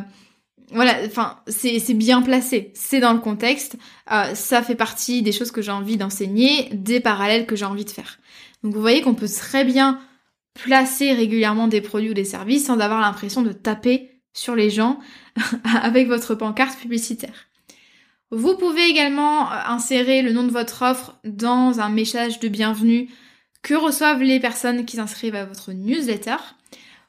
voilà, 0.74 0.98
enfin, 1.06 1.38
c'est 1.48 1.94
bien 1.94 2.22
placé, 2.22 2.72
c'est 2.74 3.00
dans 3.00 3.14
le 3.14 3.20
contexte, 3.20 3.78
euh, 4.12 4.36
ça 4.36 4.62
fait 4.62 4.76
partie 4.76 5.22
des 5.22 5.32
choses 5.32 5.52
que 5.52 5.62
j'ai 5.62 5.72
envie 5.72 5.96
d'enseigner, 5.96 6.68
des 6.74 7.00
parallèles 7.00 7.46
que 7.46 7.56
j'ai 7.56 7.64
envie 7.64 7.86
de 7.86 7.90
faire. 7.90 8.20
Donc 8.62 8.74
vous 8.74 8.82
voyez 8.82 9.02
qu'on 9.02 9.14
peut 9.14 9.30
très 9.30 9.64
bien 9.64 10.02
placer 10.54 11.14
régulièrement 11.14 11.70
des 11.70 11.80
produits 11.80 12.10
ou 12.10 12.14
des 12.14 12.26
services 12.26 12.66
sans 12.66 12.80
avoir 12.80 13.00
l'impression 13.00 13.42
de 13.42 13.54
taper 13.54 14.20
sur 14.34 14.54
les 14.54 14.70
gens 14.70 15.00
avec 15.82 16.10
votre 16.10 16.36
pancarte 16.36 16.78
publicitaire. 16.78 17.48
Vous 18.32 18.58
pouvez 18.58 18.90
également 18.90 19.50
euh, 19.50 19.56
insérer 19.68 20.24
le 20.24 20.34
nom 20.34 20.44
de 20.44 20.52
votre 20.52 20.82
offre 20.82 21.18
dans 21.24 21.80
un 21.80 21.90
message 21.90 22.42
de 22.42 22.50
bienvenue 22.50 23.08
que 23.62 23.76
reçoivent 23.76 24.24
les 24.24 24.42
personnes 24.42 24.84
qui 24.84 24.98
s'inscrivent 24.98 25.36
à 25.36 25.46
votre 25.46 25.72
newsletter. 25.72 26.36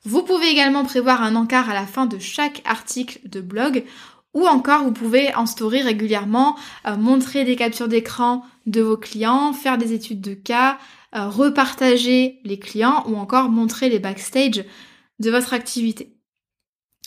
Vous 0.05 0.23
pouvez 0.23 0.49
également 0.49 0.85
prévoir 0.85 1.23
un 1.23 1.35
encart 1.35 1.71
à 1.71 1.75
la 1.75 1.87
fin 1.87 2.07
de 2.07 2.19
chaque 2.19 2.62
article 2.67 3.21
de 3.25 3.40
blog 3.40 3.85
ou 4.35 4.47
encore 4.47 4.83
vous 4.83 4.93
pouvez 4.93 5.35
en 5.35 5.47
story 5.47 5.81
régulièrement 5.81 6.57
euh, 6.87 6.97
montrer 6.97 7.45
des 7.45 7.57
captures 7.57 7.88
d'écran 7.88 8.45
de 8.67 8.83
vos 8.83 8.97
clients, 8.97 9.53
faire 9.53 9.79
des 9.79 9.93
études 9.93 10.21
de 10.21 10.35
cas, 10.35 10.79
euh, 11.14 11.29
repartager 11.29 12.40
les 12.45 12.59
clients 12.59 13.05
ou 13.07 13.17
encore 13.17 13.49
montrer 13.49 13.88
les 13.88 14.01
backstage 14.01 14.64
de 15.21 15.31
votre 15.31 15.55
activité. 15.55 16.17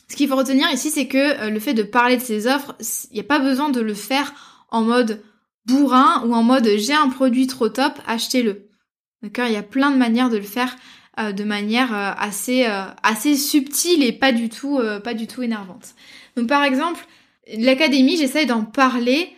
Ce 0.09 0.15
qu'il 0.15 0.29
faut 0.29 0.37
retenir 0.37 0.71
ici, 0.71 0.89
c'est 0.89 1.07
que 1.07 1.41
euh, 1.41 1.49
le 1.49 1.59
fait 1.59 1.73
de 1.73 1.83
parler 1.83 2.17
de 2.17 2.21
ces 2.21 2.47
offres, 2.47 2.75
il 3.11 3.15
n'y 3.15 3.19
a 3.19 3.23
pas 3.23 3.39
besoin 3.39 3.69
de 3.69 3.81
le 3.81 3.93
faire 3.93 4.33
en 4.69 4.81
mode 4.83 5.21
bourrin 5.65 6.23
ou 6.25 6.33
en 6.33 6.43
mode 6.43 6.67
j'ai 6.77 6.93
un 6.93 7.09
produit 7.09 7.45
trop 7.45 7.69
top, 7.69 7.99
achetez-le. 8.07 8.69
D'accord 9.21 9.47
Il 9.47 9.53
y 9.53 9.57
a 9.57 9.63
plein 9.63 9.91
de 9.91 9.97
manières 9.97 10.29
de 10.29 10.37
le 10.37 10.43
faire 10.43 10.75
euh, 11.19 11.31
de 11.31 11.43
manière 11.43 11.93
euh, 11.93 12.11
assez 12.17 12.65
euh, 12.65 12.83
assez 13.01 13.35
subtile 13.35 14.03
et 14.03 14.11
pas 14.11 14.31
du 14.31 14.49
tout 14.49 14.79
pas 15.03 15.13
du 15.13 15.27
tout 15.27 15.41
énervante. 15.41 15.95
Donc 16.35 16.47
par 16.47 16.63
exemple, 16.63 17.05
l'académie, 17.57 18.17
j'essaye 18.17 18.45
d'en 18.45 18.63
parler 18.63 19.35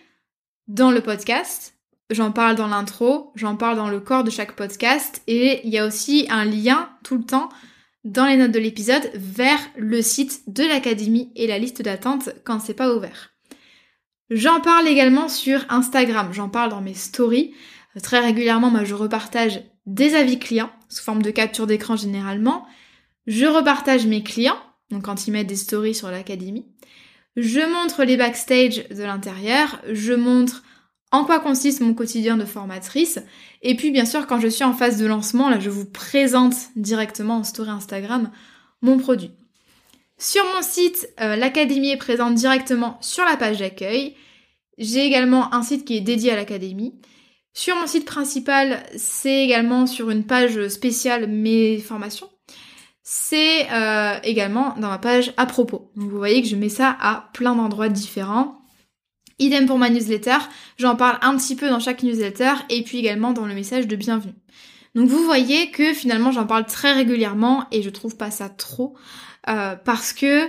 dans 0.68 0.92
le 0.92 1.02
podcast. 1.02 1.76
J'en 2.10 2.32
parle 2.32 2.56
dans 2.56 2.68
l'intro, 2.68 3.32
j'en 3.36 3.56
parle 3.56 3.78
dans 3.78 3.90
le 3.90 4.00
corps 4.00 4.24
de 4.24 4.32
chaque 4.32 4.54
podcast 4.54 5.22
et 5.28 5.62
il 5.64 5.70
y 5.70 5.78
a 5.78 5.86
aussi 5.86 6.26
un 6.30 6.44
lien 6.44 6.90
tout 7.04 7.18
le 7.18 7.24
temps 7.24 7.50
dans 8.04 8.26
les 8.26 8.36
notes 8.36 8.52
de 8.52 8.60
l'épisode 8.60 9.12
vers 9.14 9.60
le 9.78 10.02
site 10.02 10.42
de 10.48 10.64
l'académie 10.64 11.32
et 11.36 11.48
la 11.48 11.60
liste 11.60 11.82
d'attente 11.82 12.30
quand 12.44 12.60
c'est 12.60 12.74
pas 12.74 12.96
ouvert. 12.96 13.32
J'en 14.32 14.60
parle 14.60 14.88
également 14.88 15.28
sur 15.28 15.66
Instagram, 15.70 16.30
j'en 16.34 16.50
parle 16.50 16.72
dans 16.72 16.82
mes 16.82 16.94
stories. 16.94 17.54
Très 18.04 18.20
régulièrement, 18.20 18.70
moi 18.70 18.84
je 18.84 18.96
repartage 18.96 19.62
des 19.94 20.16
avis 20.16 20.40
clients 20.40 20.72
sous 20.88 21.04
forme 21.04 21.22
de 21.22 21.32
capture 21.32 21.68
d'écran 21.68 21.96
généralement. 21.96 22.66
Je 23.28 23.46
repartage 23.46 24.08
mes 24.08 24.24
clients, 24.24 24.60
donc 24.92 25.04
quand 25.04 25.28
ils 25.28 25.32
mettent 25.32 25.48
des 25.48 25.56
stories 25.56 25.96
sur 25.96 26.10
l'académie. 26.10 26.66
Je 27.36 27.60
montre 27.60 28.04
les 28.04 28.18
backstage 28.18 28.88
de 28.90 29.04
l'intérieur, 29.04 29.82
je 29.92 30.14
montre 30.14 30.64
en 31.12 31.26
quoi 31.26 31.40
consiste 31.40 31.82
mon 31.82 31.94
quotidien 31.94 32.38
de 32.38 32.46
formatrice. 32.46 33.20
Et 33.62 33.76
puis 33.76 33.92
bien 33.92 34.06
sûr, 34.06 34.28
quand 34.28 34.40
je 34.40 34.48
suis 34.48 34.64
en 34.64 34.74
phase 34.74 34.98
de 35.00 35.06
lancement, 35.06 35.50
là 35.50 35.60
je 35.60 35.70
vous 35.70 35.86
présente 35.86 36.56
directement 36.76 37.38
en 37.38 37.44
story 37.44 37.70
Instagram 37.70 38.32
mon 38.82 38.98
produit. 38.98 39.32
Sur 40.18 40.44
mon 40.54 40.62
site, 40.62 41.10
euh, 41.22 41.36
l'académie 41.36 41.92
est 41.92 41.98
présente 41.98 42.36
directement 42.36 42.98
sur 43.02 43.24
la 43.26 43.38
page 43.38 43.60
d'accueil. 43.60 44.16
J'ai 44.78 45.06
également 45.06 45.54
un 45.54 45.64
site 45.64 45.86
qui 45.86 45.98
est 45.98 46.02
dédié 46.02 46.32
à 46.32 46.36
l'académie. 46.36 46.94
Sur 47.54 47.76
mon 47.76 47.88
site 47.88 48.06
principal, 48.06 48.84
c'est 48.96 49.44
également 49.44 49.88
sur 49.88 50.10
une 50.10 50.26
page 50.26 50.68
spéciale 50.68 51.28
mes 51.28 51.80
formations. 51.80 52.30
C'est 53.04 53.72
euh, 53.72 54.20
également 54.24 54.76
dans 54.78 54.90
ma 54.90 55.00
page 55.00 55.34
à 55.36 55.46
propos. 55.46 55.92
Donc 55.96 56.10
vous 56.10 56.18
voyez 56.18 56.42
que 56.42 56.48
je 56.48 56.56
mets 56.56 56.70
ça 56.70 56.96
à 57.02 57.30
plein 57.34 57.56
d'endroits 57.56 57.90
différents. 57.90 58.62
Idem 59.40 59.66
pour 59.66 59.80
ma 59.80 59.90
newsletter, 59.90 60.38
j'en 60.78 60.96
parle 60.96 61.18
un 61.22 61.36
petit 61.38 61.56
peu 61.56 61.70
dans 61.70 61.80
chaque 61.80 62.04
newsletter 62.04 62.54
et 62.70 62.84
puis 62.84 63.00
également 63.00 63.32
dans 63.32 63.46
le 63.46 63.56
message 63.56 63.88
de 63.88 63.96
bienvenue. 63.96 64.36
Donc 64.96 65.10
vous 65.10 65.24
voyez 65.24 65.72
que 65.72 65.94
finalement 65.94 66.32
j'en 66.32 66.46
parle 66.46 66.66
très 66.66 66.94
régulièrement 66.94 67.66
et 67.72 67.82
je 67.82 67.90
trouve 67.90 68.18
pas 68.18 68.32
ça 68.32 68.50
trop 68.50 68.96
euh, 69.48 69.76
parce 69.76 70.14
que 70.14 70.48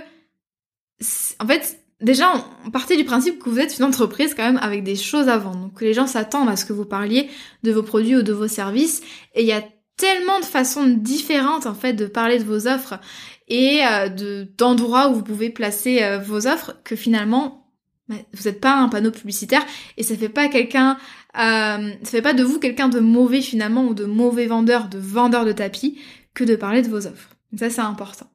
en 1.39 1.47
fait 1.47 1.80
déjà, 2.01 2.31
on 2.65 2.71
partait 2.71 2.97
du 2.97 3.05
principe 3.05 3.39
que 3.39 3.49
vous 3.49 3.59
êtes 3.59 3.77
une 3.77 3.85
entreprise 3.85 4.33
quand 4.33 4.43
même 4.43 4.59
avec 4.61 4.83
des 4.83 4.95
choses 4.95 5.29
à 5.29 5.37
vendre. 5.37 5.59
Donc 5.59 5.81
les 5.81 5.93
gens 5.93 6.07
s'attendent 6.07 6.49
à 6.49 6.55
ce 6.55 6.65
que 6.65 6.73
vous 6.73 6.85
parliez 6.85 7.29
de 7.63 7.71
vos 7.71 7.83
produits 7.83 8.15
ou 8.15 8.21
de 8.21 8.33
vos 8.33 8.47
services. 8.47 9.01
Et 9.35 9.41
il 9.41 9.47
y 9.47 9.53
a 9.53 9.63
tellement 9.97 10.39
de 10.39 10.45
façons 10.45 10.87
différentes 10.87 11.67
en 11.67 11.75
fait 11.75 11.93
de 11.93 12.07
parler 12.07 12.39
de 12.39 12.43
vos 12.43 12.67
offres 12.67 12.99
et 13.47 13.81
de 14.17 14.47
d'endroits 14.57 15.09
où 15.09 15.15
vous 15.15 15.23
pouvez 15.23 15.51
placer 15.51 16.17
vos 16.25 16.47
offres 16.47 16.75
que 16.83 16.95
finalement 16.95 17.67
bah, 18.07 18.15
vous 18.33 18.45
n'êtes 18.45 18.59
pas 18.59 18.73
un 18.77 18.89
panneau 18.89 19.11
publicitaire 19.11 19.63
et 19.97 20.03
ça 20.03 20.15
fait 20.15 20.29
pas 20.29 20.47
quelqu'un 20.47 20.97
ça 21.35 21.79
fait 22.03 22.23
pas 22.23 22.33
de 22.33 22.43
vous 22.43 22.57
quelqu'un 22.57 22.89
de 22.89 22.99
mauvais 22.99 23.41
finalement 23.41 23.85
ou 23.85 23.93
de 23.93 24.05
mauvais 24.05 24.47
vendeur, 24.47 24.87
de 24.87 24.97
vendeur 24.97 25.45
de 25.45 25.51
tapis 25.51 25.99
que 26.33 26.43
de 26.43 26.55
parler 26.55 26.81
de 26.81 26.89
vos 26.89 27.05
offres. 27.05 27.29
ça 27.59 27.69
c'est 27.69 27.81
important. 27.81 28.30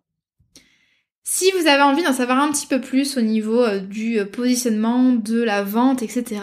Si 1.29 1.51
vous 1.59 1.67
avez 1.67 1.83
envie 1.83 2.05
d'en 2.05 2.13
savoir 2.13 2.39
un 2.39 2.53
petit 2.53 2.69
peu 2.69 2.81
plus 2.81 3.17
au 3.17 3.21
niveau 3.21 3.61
euh, 3.61 3.81
du 3.81 4.21
euh, 4.21 4.25
positionnement, 4.25 5.11
de 5.11 5.43
la 5.43 5.65
vente, 5.65 6.01
etc., 6.01 6.41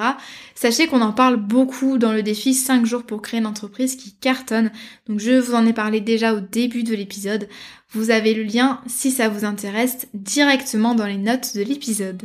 sachez 0.56 0.88
qu'on 0.88 1.00
en 1.00 1.14
parle 1.14 1.38
beaucoup 1.38 1.98
dans 1.98 2.12
le 2.12 2.22
défi 2.22 2.54
5 2.54 2.86
jours 2.86 3.04
pour 3.04 3.22
créer 3.22 3.40
une 3.40 3.46
entreprise 3.46 3.96
qui 3.96 4.14
cartonne. 4.14 4.72
Donc 5.08 5.22
je 5.22 5.40
vous 5.40 5.56
en 5.56 5.66
ai 5.66 5.72
parlé 5.72 6.02
déjà 6.02 6.34
au 6.34 6.42
début 6.42 6.84
de 6.84 6.94
l'épisode. 6.94 7.48
Vous 7.92 8.12
avez 8.12 8.34
le 8.34 8.44
lien 8.44 8.82
si 8.86 9.10
ça 9.10 9.30
vous 9.30 9.46
intéresse 9.46 10.06
directement 10.14 10.96
dans 10.96 11.08
les 11.08 11.18
notes 11.18 11.56
de 11.56 11.64
l'épisode. 11.64 12.24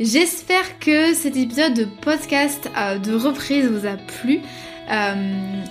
J'espère 0.00 0.78
que 0.78 1.12
cet 1.12 1.36
épisode 1.36 1.74
de 1.74 1.86
podcast 2.00 2.70
euh, 2.78 2.96
de 2.96 3.12
reprise 3.14 3.66
vous 3.66 3.86
a 3.86 3.98
plu. 3.98 4.40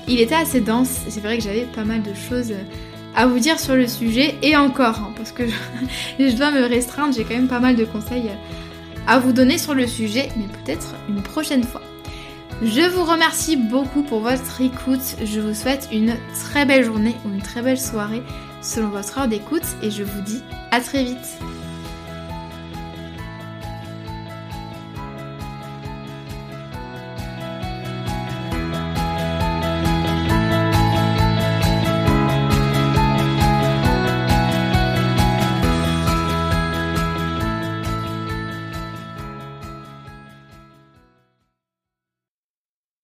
il 0.07 0.21
était 0.21 0.35
assez 0.35 0.61
dense, 0.61 0.95
c'est 1.09 1.21
vrai 1.21 1.39
que 1.39 1.43
j'avais 1.43 1.65
pas 1.73 1.85
mal 1.85 2.03
de 2.03 2.13
choses 2.13 2.53
à 3.15 3.25
vous 3.25 3.39
dire 3.39 3.59
sur 3.59 3.75
le 3.75 3.87
sujet 3.87 4.35
et 4.41 4.55
encore, 4.55 4.99
hein, 4.99 5.13
parce 5.15 5.31
que 5.31 5.43
je, 6.19 6.29
je 6.29 6.35
dois 6.35 6.51
me 6.51 6.65
restreindre, 6.65 7.13
j'ai 7.13 7.23
quand 7.23 7.35
même 7.35 7.47
pas 7.47 7.59
mal 7.59 7.75
de 7.75 7.85
conseils 7.85 8.31
à 9.07 9.19
vous 9.19 9.33
donner 9.33 9.57
sur 9.57 9.73
le 9.73 9.87
sujet, 9.87 10.29
mais 10.37 10.45
peut-être 10.45 10.95
une 11.09 11.21
prochaine 11.21 11.63
fois. 11.63 11.81
Je 12.61 12.87
vous 12.89 13.03
remercie 13.03 13.57
beaucoup 13.57 14.03
pour 14.03 14.21
votre 14.21 14.61
écoute, 14.61 15.17
je 15.23 15.39
vous 15.39 15.53
souhaite 15.53 15.89
une 15.91 16.15
très 16.45 16.65
belle 16.65 16.85
journée 16.85 17.15
ou 17.25 17.33
une 17.33 17.41
très 17.41 17.61
belle 17.61 17.79
soirée 17.79 18.23
selon 18.61 18.89
votre 18.89 19.17
heure 19.17 19.27
d'écoute 19.27 19.65
et 19.81 19.91
je 19.91 20.03
vous 20.03 20.21
dis 20.21 20.41
à 20.71 20.79
très 20.79 21.03
vite. 21.03 21.37